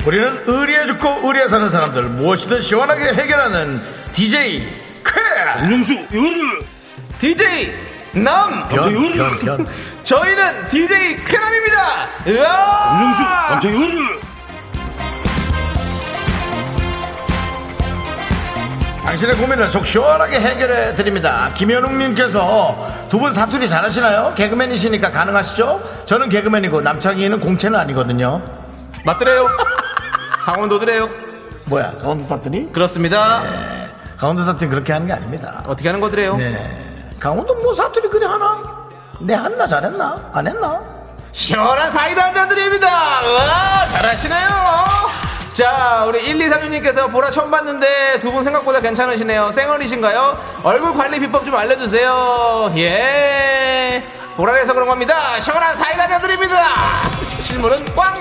[0.06, 3.82] 우리는 의리에 죽고 의리에 사는 사람들 무엇이든 시원하게 해결하는
[4.14, 4.62] DJ
[5.04, 6.64] 쾌 윤수 요르
[7.20, 7.74] DJ
[8.14, 8.68] 남!
[8.70, 8.82] 변,
[9.16, 9.68] 변, 변.
[10.04, 12.08] 저희는 DJ 쾌남입니다!
[12.28, 14.20] 윤수 남창 요르
[19.06, 21.52] 당신의 고민을 속 시원하게 해결해 드립니다.
[21.54, 24.34] 김현웅님께서 두 분 사투리 잘하시나요?
[24.36, 26.04] 개그맨이시니까 가능하시죠?
[26.06, 28.42] 저는 개그맨이고 남창희는 공채는 아니거든요.
[29.06, 29.48] 맞더래요.
[30.46, 31.10] 강원도더래요.
[31.66, 32.72] 뭐야, 강원도 사투리?
[32.72, 33.42] 그렇습니다.
[34.16, 35.64] 강원도 사투리 그렇게 하는 게 아닙니다.
[35.66, 36.38] 어떻게 하는 거더래요?
[36.38, 37.10] 네.
[37.20, 38.86] 강원도 뭐 사투리 그래 하나?
[39.20, 40.30] 내 했나 잘했나?
[40.32, 40.80] 안 했나?
[41.32, 42.88] 시원한 사이다 한잔 드립니다.
[42.88, 44.48] 와, 잘하시네요.
[45.54, 49.52] 자, 우리 1236님께서 보라 처음 봤는데 두 분 생각보다 괜찮으시네요.
[49.52, 50.60] 쌩얼이신가요?
[50.64, 52.72] 얼굴 관리 비법 좀 알려주세요.
[52.78, 54.04] 예.
[54.36, 55.40] 보라에서 그런 겁니다.
[55.40, 56.56] 시원한 사이다 한잔 드립니다.
[57.42, 58.14] 실물은 꽝!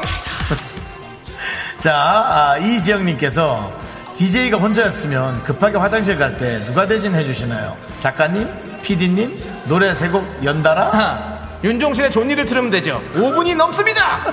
[1.85, 3.71] 자, 아, 이지영님께서
[4.17, 7.77] DJ가 혼자였으면 급하게 화장실 갈 때 누가 대신해 주시나요?
[7.99, 8.49] 작가님?
[8.83, 9.39] PD님?
[9.67, 10.81] 노래 세 곡 연달아?
[10.95, 13.03] 아, 윤종신의 존니를 들으면 되죠.
[13.13, 14.33] 5분이 넘습니다.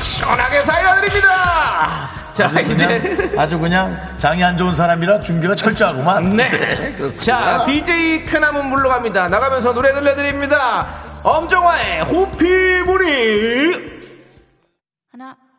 [0.00, 2.08] 시원하게 사이다 드립니다.
[2.32, 2.86] 자, 아주 이제.
[3.00, 6.36] 그냥, 아주 그냥 장이 안 좋은 사람이라 준비가 철저하구만.
[6.36, 6.92] 네.
[7.24, 9.28] 자, DJ 크남은 물러갑니다.
[9.30, 10.86] 나가면서 노래 들려드립니다.
[11.24, 13.95] 엄정화의 호피무늬.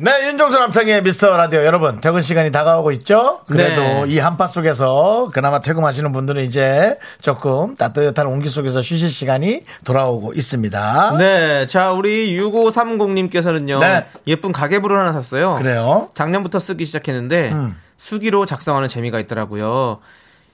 [0.00, 3.40] 네, 윤정수 남창의 미스터 라디오 여러분 퇴근 시간이 다가오고 있죠.
[3.48, 4.04] 그래도 네.
[4.06, 11.16] 이 한파 속에서 그나마 퇴근하시는 분들은 이제 조금 따뜻한 온기 속에서 쉬실 시간이 돌아오고 있습니다.
[11.18, 11.66] 네.
[11.66, 13.80] 자, 우리 6530님께서는요.
[13.80, 14.06] 네.
[14.28, 15.56] 예쁜 가계부를 하나 샀어요.
[15.56, 16.10] 그래요.
[16.14, 17.76] 작년부터 쓰기 시작했는데 음.
[17.96, 19.98] 수기로 작성하는 재미가 있더라고요.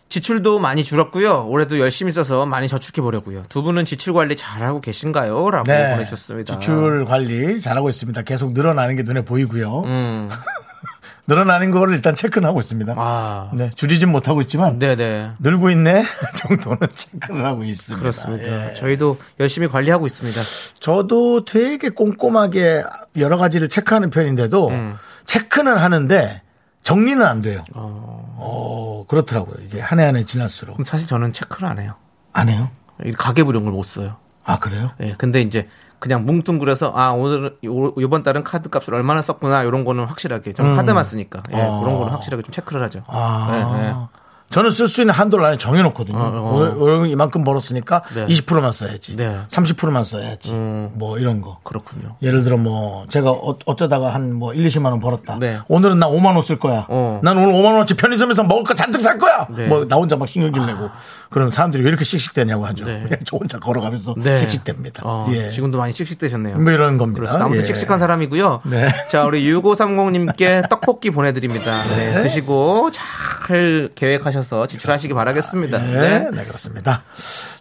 [0.09, 1.47] 지출도 많이 줄었고요.
[1.49, 3.43] 올해도 열심히 써서 많이 저축해 보려고요.
[3.49, 5.51] 두 분은 지출 관리 잘하고 계신가요?
[5.51, 6.55] 라고 네, 보내주셨습니다.
[6.55, 8.23] 지출 관리 잘하고 있습니다.
[8.23, 9.81] 계속 늘어나는 게 눈에 보이고요.
[9.85, 10.29] 음.
[11.27, 12.95] 늘어나는 거를 일단 체크는 하고 있습니다.
[12.99, 13.51] 아.
[13.55, 15.31] 네, 줄이진 못하고 있지만 네네.
[15.41, 16.05] 늘고 있네
[16.37, 17.99] 정도는 체크를 하고 있습니다.
[17.99, 18.71] 그렇습니다.
[18.71, 18.75] 예.
[18.75, 20.39] 저희도 열심히 관리하고 있습니다.
[20.81, 22.85] 저도 되게 꼼꼼하게
[23.17, 24.97] 여러 가지를 체크하는 편인데도 음.
[25.25, 26.43] 체크는 하는데
[26.83, 27.65] 정리는 안 돼요.
[27.73, 28.24] 어,
[29.09, 29.57] 그렇더라고요.
[29.65, 30.85] 이게 한 해 한 해 지날수록.
[30.85, 31.95] 사실 저는 체크를 안 해요.
[32.33, 32.69] 안 해요?
[33.05, 34.17] 이 가계부 이런 걸못 써요.
[34.45, 34.91] 아, 그래요?
[35.01, 35.69] 예, 근데 이제
[35.99, 37.57] 그냥 뭉뚱그려서 아 오늘
[37.99, 40.77] 이번 달은 카드 값을 얼마나 썼구나 이런 거는 확실하게 저는 음.
[40.77, 41.81] 카드만 쓰니까 예, 어.
[41.81, 43.03] 그런 거는 확실하게 좀 체크를 하죠.
[43.07, 43.49] 아.
[43.53, 43.95] 예, 예.
[44.55, 46.17] 저는 쓸 수 있는 한도를 안에 정해놓거든요.
[46.17, 46.75] 어, 어.
[46.79, 48.27] 오늘, 이만큼 벌었으니까 네.
[48.27, 49.17] 20%만 써야지.
[49.17, 49.37] 네.
[49.49, 50.53] 30%만 써야지.
[50.53, 50.91] 음.
[50.95, 51.59] 뭐 이런 거.
[51.65, 52.17] 그렇군요.
[52.23, 55.39] 예를 들어 뭐 제가 어, 어쩌다가 한 뭐 1, 20만 원 벌었다.
[55.39, 55.59] 네.
[55.69, 56.87] 오늘은 나 5만 원 쓸 거야.
[56.89, 57.21] 어.
[57.23, 59.47] 난 오늘 5만 원어치 편의점에서 먹을 거 잔뜩 살 거야.
[59.51, 59.67] 네.
[59.67, 60.89] 뭐나 혼자 막 신경질 내고.
[61.31, 62.85] 그럼 사람들이 왜 이렇게 씩씩대냐고 하죠.
[62.85, 63.03] 네.
[63.03, 64.35] 그냥 저 혼자 걸어가면서 네.
[64.37, 65.01] 씩씩댑니다.
[65.05, 65.51] 어, 예.
[65.51, 66.59] 지금도 많이 씩씩대셨네요.
[66.59, 67.33] 뭐 이런 겁니다.
[67.41, 67.67] 아무튼 예.
[67.67, 68.61] 씩씩한 사람이고요.
[68.67, 68.89] 네.
[69.11, 71.83] 자, 우리 6530님께 떡볶이 보내드립니다.
[71.89, 72.23] 네, 네.
[72.23, 75.79] 드시고 잘 계획 하셔서 지출하시기 바라겠습니다.
[75.79, 76.31] 네, 네.
[76.31, 77.03] 네, 그렇습니다.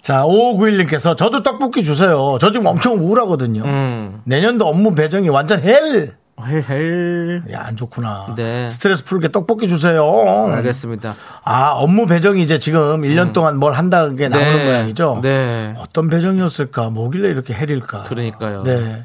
[0.01, 2.37] 자, 5591님께서 저도 떡볶이 주세요.
[2.39, 3.63] 저 지금 엄청 우울하거든요.
[3.63, 4.21] 음.
[4.25, 6.15] 내년도 업무 배정이 완전 헬!
[6.45, 7.43] 헬헬.
[7.51, 8.33] 야, 안 좋구나.
[8.35, 8.67] 네.
[8.67, 10.03] 스트레스 풀게 떡볶이 주세요.
[10.49, 11.13] 알겠습니다.
[11.43, 14.65] 아, 업무 배정이 이제 지금 1년 동안 뭘 한다게 나오는 네.
[14.65, 15.19] 모양이죠?
[15.21, 15.75] 네.
[15.77, 16.89] 어떤 배정이었을까?
[16.89, 18.03] 뭐길래 이렇게 헬일까?
[18.03, 18.63] 그러니까요.
[18.63, 19.03] 네.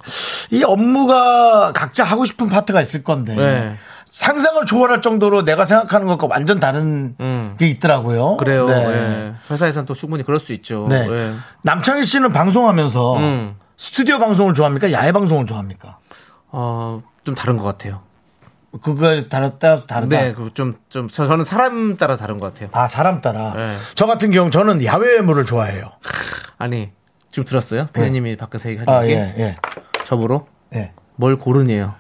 [0.51, 3.37] 이 업무가 각자 하고 싶은 파트가 있을 건데.
[3.37, 3.77] 네.
[4.11, 7.55] 상상을 초월할 정도로 내가 생각하는 것과 완전 다른 음.
[7.59, 8.37] 게 있더라고요.
[8.37, 8.67] 그래요.
[8.67, 8.75] 네.
[8.75, 9.35] 예.
[9.51, 10.87] 회사에서는 또 충분히 그럴 수 있죠.
[10.89, 11.07] 네.
[11.11, 11.33] 예.
[11.65, 13.57] 남창희 씨는 방송하면서 음.
[13.77, 14.91] 스튜디오 방송을 좋아합니까?
[14.93, 15.99] 야외 방송을 좋아합니까?
[16.51, 18.01] 어, 좀 다른 것 같아요.
[18.83, 20.17] 그거에 따라 따라서 다르다.
[20.21, 22.69] 네, 그 좀, 좀, 저- 저는 사람 따라 다른 것 같아요.
[22.73, 23.55] 아 사람 따라.
[23.55, 23.75] 네.
[23.95, 25.91] 저 같은 경우 저는 야외물을 좋아해요.
[26.59, 26.91] 아니,
[27.31, 27.87] 지금 들었어요?
[27.93, 29.13] 피디님이 밖에서 얘기하는 아 게?
[29.13, 29.57] 예, 예,
[30.05, 30.45] 저보러?
[30.75, 30.93] 예.
[31.17, 31.95] 뭘 고르네요.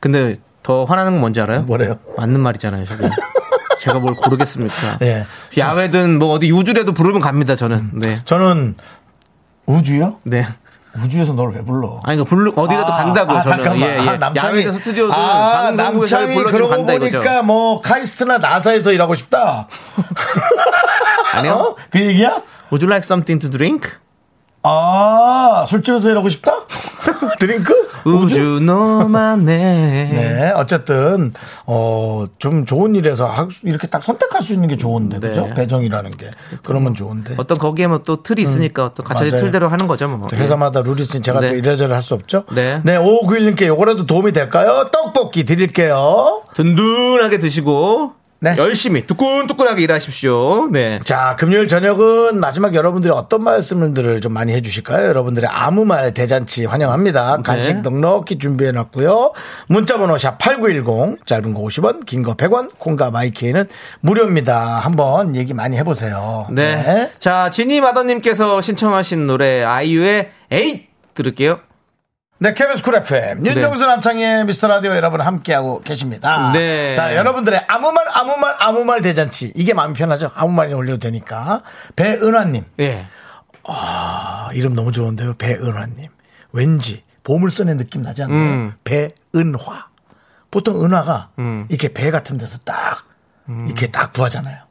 [0.00, 0.36] 근데
[0.68, 1.62] 더 화나는 건 뭔지 알아요?
[1.62, 1.98] 뭐래요?
[2.18, 3.08] 맞는 말이잖아요, 저게.
[3.80, 4.98] 제가 뭘 고르겠습니까?
[5.00, 5.24] 예.
[5.56, 7.92] 야외든 뭐 어디 우주라도 부르면 갑니다, 저는.
[7.94, 8.20] 네.
[8.26, 8.74] 저는
[9.64, 10.16] 우주요?
[10.24, 10.46] 네.
[11.02, 12.00] 우주에서 널 왜 불러?
[12.04, 13.64] 아니, 그 불러, 어디라도 간다고, 아, 저는.
[13.64, 13.88] 잠깐만.
[13.88, 14.08] 예, 예.
[14.10, 14.46] 아, 남창희.
[14.46, 17.20] 야외든 스튜디오든 아, 남창희 그러고 간다 이거죠.
[17.20, 19.68] 보니까 뭐 카이스트나 나사에서 일하고 싶다.
[21.32, 21.52] 아니요?
[21.54, 21.76] 어?
[21.88, 22.42] 그 얘기야?
[22.70, 23.88] Would you like something to drink?
[24.62, 26.52] 아 술집에서 일하고 싶다?
[27.38, 27.72] Drink?
[28.04, 29.46] 우주 너만의.
[29.58, 31.32] 네, 어쨌든
[31.66, 35.28] 어 좀 좋은 일에서 하- 이렇게 딱 선택할 수 있는 게 좋은데 네.
[35.28, 35.48] 그죠?
[35.54, 36.30] 배정이라는 게
[36.62, 39.36] 그러면 좋은데 어떤 거기에 뭐 또 틀이 있으니까 어떤 갖춰진 음.
[39.36, 39.42] 맞아요.
[39.44, 40.28] 틀대로 하는 거죠, 뭐.
[40.28, 41.50] 또 회사마다 룰이 있으니 제가 네.
[41.50, 42.44] 또 이래저래 할 수 없죠.
[42.52, 42.80] 네.
[42.84, 44.88] 네, 5591님께 요거라도 도움이 될까요?
[44.92, 46.42] 떡볶이 드릴게요.
[46.54, 48.54] 든든하게 드시고 네.
[48.56, 50.68] 열심히 뜨끈뜨끈하게 일하십시오.
[50.70, 51.00] 네.
[51.02, 55.08] 자, 금요일 저녁은 마지막 여러분들이 어떤 말씀들을 좀 많이 해주실까요?
[55.08, 57.38] 여러분들의 아무 말 대잔치 환영합니다.
[57.42, 59.32] 간식 넉넉히 준비해놨고요.
[59.68, 63.66] 문자번호 샵8910, 짧은 거 50원, 긴 거 100원, 콩과 마이키에는
[64.00, 64.78] 무료입니다.
[64.78, 66.46] 한번 얘기 많이 해보세요.
[66.50, 67.10] 네.
[67.18, 71.58] 자, 지니 마더님께서 신청하신 노래 아이유의 에잇 들을게요.
[72.40, 73.44] 네, KBS 쿨 FM.
[73.44, 76.52] 윤정수 남창희의 미스터 라디오 여러분 함께하고 계십니다.
[76.52, 76.94] 네.
[76.94, 79.52] 자, 여러분들의 아무 말, 아무 말, 아무 말 대잔치.
[79.56, 80.30] 이게 마음 편하죠?
[80.34, 81.62] 아무 말이나 올려도 되니까.
[81.96, 82.64] 배은화님.
[82.78, 83.06] 예.
[83.64, 85.34] 아, 이름 너무 좋은데요.
[85.34, 86.10] 배은화님.
[86.52, 88.38] 왠지 보물선의 느낌 나지 않나요?
[88.40, 88.74] 음.
[88.84, 89.88] 배은화.
[90.52, 91.66] 보통 은화가 음.
[91.68, 93.04] 이렇게 배 같은 데서 딱
[93.66, 94.62] 이렇게 딱 구하잖아요.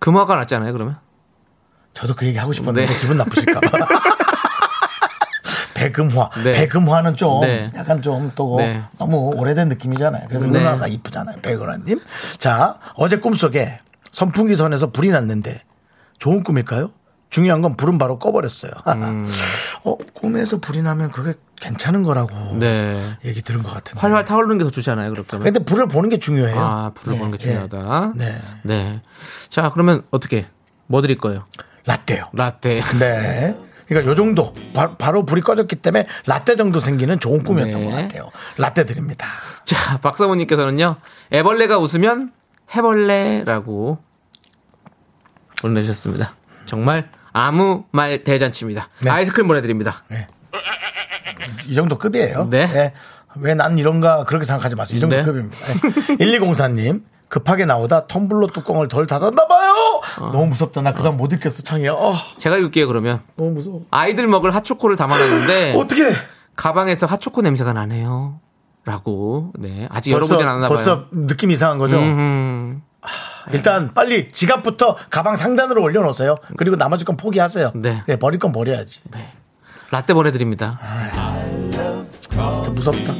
[0.00, 0.98] 금화가 낫잖아요, 그러면.
[1.94, 3.00] 저도 그 얘기 하고 싶었는데 네.
[3.00, 3.68] 기분 나쁘실까봐.
[5.92, 6.30] 배금화.
[6.44, 6.50] 네.
[6.52, 7.68] 배금화는 좀 네.
[7.74, 8.82] 약간 좀또 네.
[8.98, 10.26] 너무 오래된 느낌이잖아요.
[10.28, 10.58] 그래서 네.
[10.58, 11.40] 은화가 이쁘잖아요.
[11.42, 12.00] 배은화님.
[12.38, 13.78] 자, 어제 꿈속에
[14.12, 15.62] 선풍기 선에서 불이 났는데
[16.18, 16.90] 좋은 꿈일까요?
[17.28, 18.70] 중요한 건 불은 바로 꺼버렸어요.
[18.88, 19.26] 음.
[19.84, 23.16] 어, 꿈에서 불이 나면 그게 괜찮은 거라고 네.
[23.24, 24.00] 얘기 들은 것 같은데.
[24.00, 25.44] 활활 타오르는 게 더 좋잖아요, 그렇다면.
[25.44, 26.58] 근데 불을 보는 게 중요해요.
[26.58, 27.44] 아, 불을 네, 보는 게 네.
[27.44, 28.12] 중요하다.
[28.16, 28.40] 네.
[28.62, 29.00] 네.
[29.48, 30.46] 자, 그러면 어떻게?
[30.86, 31.44] 뭐 드릴 거예요?
[31.84, 32.26] 라떼요.
[32.32, 32.80] 라떼.
[32.98, 33.56] 네.
[33.86, 37.90] 그러니까 요 정도 바, 로 불이 꺼졌기 때문에 라떼 정도 생기는 좋은 꿈이었던 네.
[37.90, 38.30] 것 같아요.
[38.58, 39.26] 라떼 드립니다.
[39.64, 40.96] 자, 박사모님께서는요,
[41.32, 42.32] 애벌레가 웃으면
[42.74, 43.98] 해벌레라고
[45.60, 46.34] 보내주셨습니다.
[46.66, 48.88] 정말 아무 말 대잔치입니다.
[49.00, 49.10] 네.
[49.10, 50.04] 아이스크림 보내드립니다.
[51.66, 52.48] 이 정도 급이에요.
[52.50, 52.92] 네.
[53.40, 54.96] 왜 난 이런가 그렇게 생각하지 마세요.
[54.96, 55.22] 이 정도 네.
[55.22, 55.56] 급입니다.
[56.18, 60.00] 1204님 급하게 나오다 텀블러 뚜껑을 덜 닫았나 봐요.
[60.32, 60.82] 너무 무섭다.
[60.82, 61.92] 나 그다음 못 읽겠어 창이야.
[61.92, 63.20] 어, 제가 읽을게요, 그러면.
[63.36, 63.82] 너무 무서워.
[63.90, 66.12] 아이들 먹을 핫초코를 담아놨는데, 어떻게?
[66.54, 68.38] 가방에서 핫초코 냄새가 나네요.
[68.84, 69.88] 라고, 네.
[69.90, 70.76] 아직 벌써 열어보진 않았나 봐요.
[70.76, 71.98] 벌써 느낌 이상한 거죠.
[71.98, 72.82] 음,
[73.52, 76.36] 일단 빨리 지갑부터 가방 상단으로 올려놓으세요.
[76.56, 77.72] 그리고 나머지 건 포기하세요.
[77.74, 78.04] 네.
[78.06, 79.00] 네, 버릴 건 버려야지.
[79.12, 79.26] 네.
[79.90, 80.78] 라떼 보내드립니다.
[82.20, 83.14] 진짜 무섭다.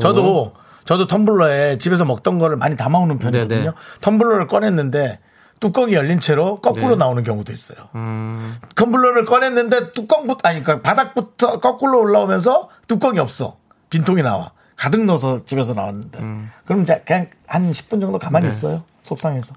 [0.00, 3.60] 저도 저도 텀블러에 집에서 먹던 거를 많이 담아오는 편이거든요.
[3.60, 3.72] 네네.
[4.00, 5.20] 텀블러를 꺼냈는데
[5.60, 6.96] 뚜껑이 열린 채로 거꾸로 네.
[6.96, 7.88] 나오는 경우도 있어요.
[7.94, 13.56] 음, 텀블러를 꺼냈는데 뚜껑부터 아니 그러니까 바닥부터 거꾸로 올라오면서 뚜껑이 없어.
[13.90, 14.52] 빈통이 나와.
[14.76, 16.18] 가득 넣어서 집에서 나왔는데.
[16.18, 16.50] 음.
[16.64, 18.50] 그럼 이제 그냥 한 10분 정도 가만히 네.
[18.52, 18.82] 있어요.
[19.04, 19.54] 속상해서.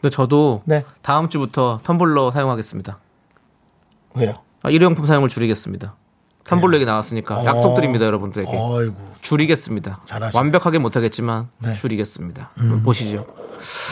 [0.00, 0.84] 근데 저도 네.
[1.02, 2.98] 다음 주부터 텀블러 사용하겠습니다.
[4.14, 4.34] 왜요?
[4.62, 5.94] 아, 일회용품 사용을 줄이겠습니다.
[6.44, 8.50] 산불 얘기 나왔으니까 약속드립니다, 여러분들에게.
[8.56, 8.94] 어이구.
[9.20, 10.00] 줄이겠습니다.
[10.06, 10.38] 잘하시네.
[10.38, 11.72] 완벽하게 못하겠지만 네.
[11.72, 12.50] 줄이겠습니다.
[12.84, 13.26] 보시죠.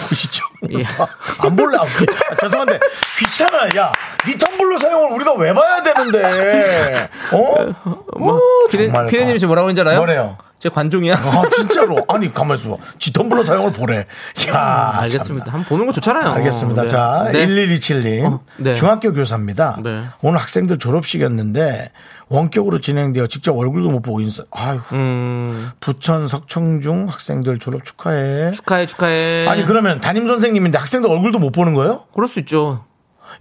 [0.08, 0.44] 보시죠.
[0.72, 0.84] 예.
[1.38, 1.76] 안 볼래.
[1.76, 2.06] 안 볼래.
[2.30, 2.80] 아, 죄송한데
[3.18, 3.58] 귀찮아.
[3.76, 3.92] 야,
[4.26, 7.08] 니 텀블러 사용을 우리가 왜 봐야 되는데?
[7.32, 7.74] 어?
[8.18, 8.90] 뭐, 오, 피디.
[9.10, 9.98] 피디님이 지금 뭐라고 했는지 알아요?
[9.98, 10.38] 뭐래요?
[10.58, 11.14] 제 관중이야.
[11.14, 12.76] 아 진짜로 아니 가만있어 봐.
[12.98, 14.06] 지 텀블러 사용을 보래.
[14.48, 15.44] 야, 알겠습니다.
[15.44, 15.58] 참나.
[15.58, 16.32] 한번 보는 거 좋잖아요.
[16.32, 16.82] 알겠습니다.
[16.82, 16.88] 네.
[16.88, 17.46] 자, 네.
[17.46, 18.24] 1127님.
[18.24, 18.74] 어, 네.
[18.74, 19.78] 중학교 교사입니다.
[19.84, 20.06] 네.
[20.20, 21.92] 오늘 학생들 졸업식이었는데
[22.28, 24.42] 원격으로 진행되어 직접 얼굴도 못 보고 인사.
[24.50, 28.52] 아유, 음, 부천 석청중 학생들 졸업 축하해.
[28.52, 29.46] 축하해, 축하해.
[29.48, 32.04] 아니 그러면 담임 선생님인데 학생들 얼굴도 못 보는 거예요?
[32.14, 32.84] 그럴 수 있죠.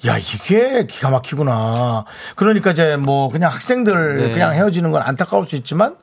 [0.05, 2.05] 야 이게 기가 막히구나.
[2.35, 4.31] 그러니까 이제 뭐 그냥 학생들 네.
[4.31, 5.95] 그냥 헤어지는 건 안타까울 수 있지만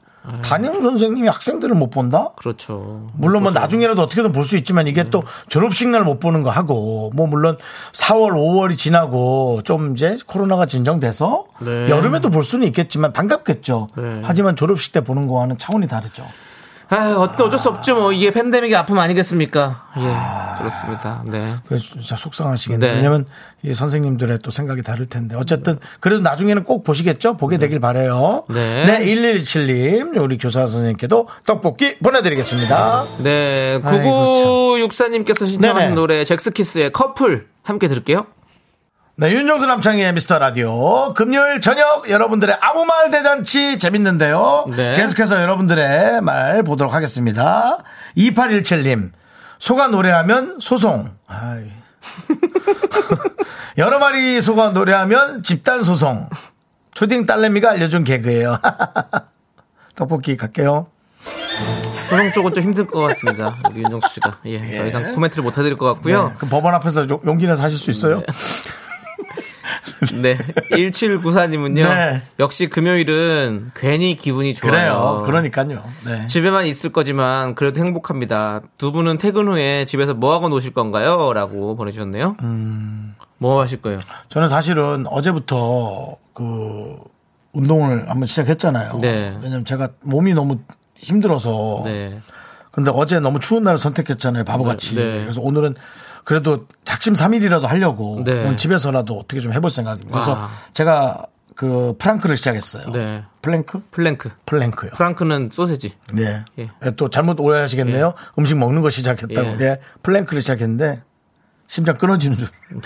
[0.42, 2.30] 담임 선생님이 학생들을 못 본다?
[2.36, 3.08] 그렇죠.
[3.14, 7.10] 물론 뭐 나중에라도 어떻게든 볼 수 있지만 이게 또 졸업식 날 못 보는 거 하고
[7.14, 7.56] 뭐 물론
[7.92, 11.88] 4월 5월이 지나고 좀 이제 코로나가 진정돼서 네.
[11.88, 13.88] 여름에도 볼 수는 있겠지만 반갑겠죠.
[13.96, 14.22] 네.
[14.24, 16.24] 하지만 졸업식 때 보는 거와는 차원이 다르죠.
[16.88, 17.94] 아, 어때 어쩔 수 없죠.
[17.94, 19.88] 뭐 이게 팬데믹의 아픔 아니겠습니까?
[19.96, 21.22] 예, 그렇습니다.
[21.26, 21.54] 네.
[21.66, 22.90] 그래서 진짜 속상하시겠네요.
[22.90, 22.96] 네.
[22.96, 23.26] 왜냐면
[23.62, 27.36] 이 선생님들의 또 생각이 다를 텐데 어쨌든 그래도 나중에는 꼭 보시겠죠.
[27.36, 28.44] 보게 되길 바래요.
[28.48, 28.84] 네.
[28.84, 33.06] 네, 1127님 우리 교사 선생님께도 떡볶이 보내 드리겠습니다.
[33.18, 35.94] 네, 아이고, 9964님께서 신청하신 네네.
[35.94, 38.26] 노래 잭스키스의 커플 함께 들을게요.
[39.16, 41.14] 네, 윤정수 남창희의 미스터 라디오.
[41.14, 44.66] 금요일 저녁 여러분들의 아무 말 대잔치 재밌는데요.
[44.76, 44.96] 네.
[44.96, 47.78] 계속해서 여러분들의 말 보도록 하겠습니다.
[48.16, 49.12] 2817님.
[49.60, 51.10] 소가 노래하면 소송.
[51.28, 51.70] 아이.
[53.78, 56.28] 여러 마리 소가 노래하면 집단 소송.
[56.94, 58.58] 초딩 딸내미가 알려준 개그예요.
[59.94, 60.88] 떡볶이 갈게요.
[62.08, 63.54] 소송 쪽은 좀 힘들 것 같습니다.
[63.70, 64.38] 우리 윤정수 씨가.
[64.46, 66.28] 예, 더 이상 코멘트를 못 해드릴 것 같고요.
[66.30, 68.18] 네, 그 법원 앞에서 용- 용기 내서 하실 수 있어요?
[68.18, 68.26] 네.
[70.70, 71.82] 1794님은요.
[71.82, 72.22] 네.
[72.38, 74.72] 역시 금요일은 괜히 기분이 좋아요.
[74.72, 75.22] 그래요.
[75.26, 75.84] 그러니까요.
[76.06, 76.26] 네.
[76.26, 78.62] 집에만 있을 거지만 그래도 행복합니다.
[78.78, 81.32] 두 분은 퇴근 후에 집에서 뭐 하고 노실 건가요?
[81.32, 82.36] 라고 보내주셨네요.
[82.42, 83.14] 음.
[83.38, 83.98] 뭐 하실 거예요?
[84.28, 86.96] 저는 사실은 어제부터 그
[87.52, 88.98] 운동을 한번 시작했잖아요.
[89.00, 89.36] 네.
[89.42, 90.58] 왜냐면 제가 몸이 너무
[90.96, 91.82] 힘들어서.
[91.84, 92.18] 네.
[92.70, 94.42] 근데 어제 너무 추운 날을 선택했잖아요.
[94.44, 94.96] 바보같이.
[94.96, 95.20] 네, 네.
[95.20, 95.76] 그래서 오늘은
[96.24, 98.44] 그래도 작심 3일이라도 하려고 네.
[98.44, 100.10] 오늘 집에서라도 어떻게 좀 해볼 생각입니다.
[100.10, 100.50] 그래서 와.
[100.72, 102.90] 제가 그 프랑크를 시작했어요.
[102.92, 103.22] 네.
[103.42, 103.82] Plank?
[103.90, 104.30] Plank.
[104.46, 104.90] Plank요.
[104.92, 105.92] 프랑크는 소세지.
[106.14, 106.44] 네.
[106.58, 106.70] 예.
[106.96, 108.14] 또 잘못 오해하시겠네요.
[108.38, 109.48] 음식 먹는 거 시작했다고.
[109.60, 109.64] 예.
[109.64, 109.76] 예.
[110.02, 111.02] plank를 시작했는데
[111.68, 112.48] 심장 끊어지는 줄.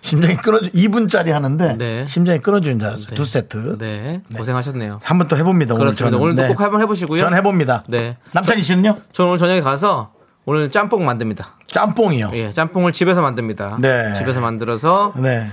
[0.00, 2.04] 심장이 끊어지 2분짜리 하는데 네.
[2.06, 3.14] 심장이 끊어지는 줄 알았어요.
[3.14, 3.76] 두 세트.
[3.78, 4.22] 네.
[4.36, 4.98] 고생하셨네요.
[5.02, 5.74] 한 번 또 해봅니다.
[5.74, 6.10] 오늘 그렇습니다.
[6.16, 6.20] 저는.
[6.24, 6.48] 오늘도 네.
[6.48, 7.20] 꼭 한번 해보시고요.
[7.20, 7.84] 전 해봅니다.
[7.88, 8.16] 네.
[8.32, 8.96] 남창희 씨는요?
[9.12, 10.12] 저는 오늘 저녁에 가서
[10.48, 11.56] 오늘 짬뽕 만듭니다.
[11.66, 12.30] 짬뽕이요.
[12.32, 13.76] 예, 짬뽕을 집에서 만듭니다.
[13.80, 14.14] 네.
[14.14, 15.50] 집에서 만들어서 네.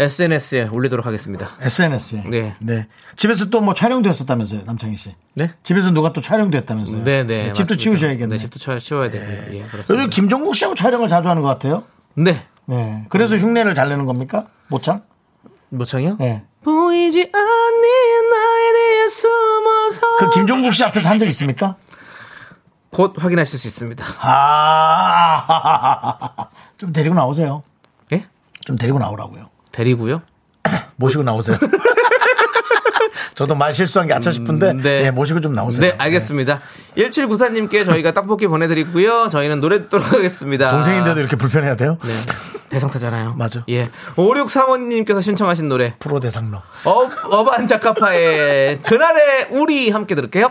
[0.00, 1.48] SNS에 올리도록 하겠습니다.
[1.60, 2.24] SNS에.
[2.58, 2.86] 네.
[3.16, 5.14] 집에서 또 뭐 촬영도 했었다면서요, 남창희 씨.
[5.34, 5.52] 네?
[5.62, 7.04] 집에서 누가 또 촬영도 했다면서요.
[7.04, 7.44] 네, 네.
[7.52, 7.76] 집도 맞습니다.
[7.76, 8.34] 치우셔야겠네.
[8.34, 9.28] 네, 집도 쳐- 치워야 되고요.
[9.52, 10.06] 예, 요즘 그렇습니다.
[10.08, 11.84] 김종국 씨하고 촬영을 자주 하는 것 같아요.
[12.14, 12.44] 네.
[12.66, 13.04] 네.
[13.08, 14.46] 그래서 흉내를 잘 내는 겁니까?
[14.68, 15.02] 모창?
[15.68, 16.16] 뭐창이요?
[16.18, 16.42] 네.
[16.64, 17.88] 보이지 않니
[18.30, 21.76] 나에 대해 숨어서 그 김종국 씨 앞에서 한 적 있습니까?
[22.96, 24.02] 곧 확인하실 수 있습니다.
[24.22, 25.44] 아,
[26.78, 27.62] 좀 데리고 나오세요.
[28.14, 28.24] 예?
[28.64, 29.50] 좀 데리고 나오라고요.
[29.70, 30.22] 데리고요.
[30.96, 31.58] 모시고 나오세요.
[33.36, 35.02] 저도 말 실수한 게 아차 싶은데, 음, 네.
[35.02, 35.82] 네, 모시고 좀 나오세요.
[35.82, 36.60] 네, 알겠습니다.
[36.96, 39.28] 1794님께 저희가 떡볶이 보내드리고요.
[39.28, 40.68] 저희는 노래 듣도록 하겠습니다.
[40.68, 40.70] 네.
[40.72, 41.98] 동생인데도 이렇게 불편해야 돼요?
[42.02, 42.14] 네.
[42.70, 43.34] 대상타잖아요.
[43.34, 43.62] 맞아.
[43.68, 43.90] 예.
[44.14, 45.96] 5635님께서 신청하신 노래.
[45.98, 46.62] 프로 대상로.
[46.86, 50.50] 어, 어반 자카파의 그날의 우리 함께 들을게요.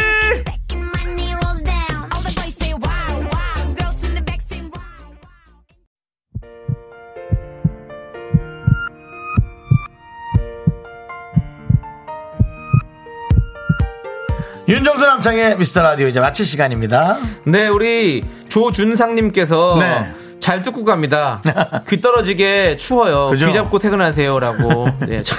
[14.71, 17.17] 윤정수 남창의 미스터 라디오 이제 마칠 시간입니다.
[17.43, 20.13] 네, 우리 조준상님께서 네.
[20.39, 21.41] 잘 듣고 갑니다.
[21.89, 23.31] 귀 떨어지게 추워요.
[23.31, 23.47] 그죠?
[23.47, 24.87] 귀 잡고 퇴근하세요라고.
[25.09, 25.23] 네.
[25.23, 25.37] 참,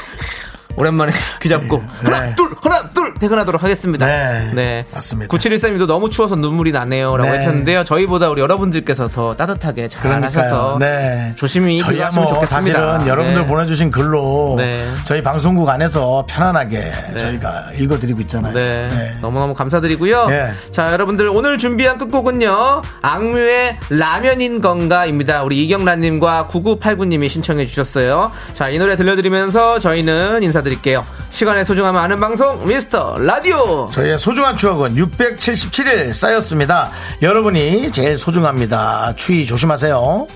[0.76, 1.12] 오랜만에
[1.42, 4.06] 귀 잡고 하나 둘 하나 둘 퇴근하도록 하겠습니다.
[4.06, 5.34] 네, 맞습니다.
[5.36, 7.36] 9713님도 너무 추워서 눈물이 나네요라고 네.
[7.36, 7.84] 하셨는데요.
[7.84, 10.78] 저희보다 우리 여러분들께서 더 따뜻하게 잘 하셔서 그러니까요.
[10.78, 11.32] 네.
[11.36, 12.80] 조심히 저희야 뭐 좋겠습니다.
[12.80, 13.46] 사실은 여러분들 네.
[13.46, 14.84] 보내주신 글로 네.
[15.04, 18.52] 저희 방송국 안에서 편안하게 저희가 읽어드리고 있잖아요.
[18.54, 18.88] 네.
[18.88, 19.12] 네.
[19.20, 20.26] 너무너무 감사드리고요.
[20.26, 20.50] 네.
[20.70, 22.82] 자, 여러분들 오늘 준비한 끝곡은요.
[23.02, 25.42] 악뮤의 라면인 건가입니다.
[25.42, 28.32] 우리 이경란님과 9989님이 신청해 주셨어요.
[28.54, 31.04] 자, 이 노래 들려드리면서 저희는 인사드릴게요.
[31.30, 33.88] 시간의 소중함을 아는 방송 미스터 라디오.
[33.92, 36.90] 저희의 소중한 추억은 677일 쌓였습니다.
[37.20, 39.14] 여러분이 제일 소중합니다.
[39.16, 40.26] 추위 조심하세요.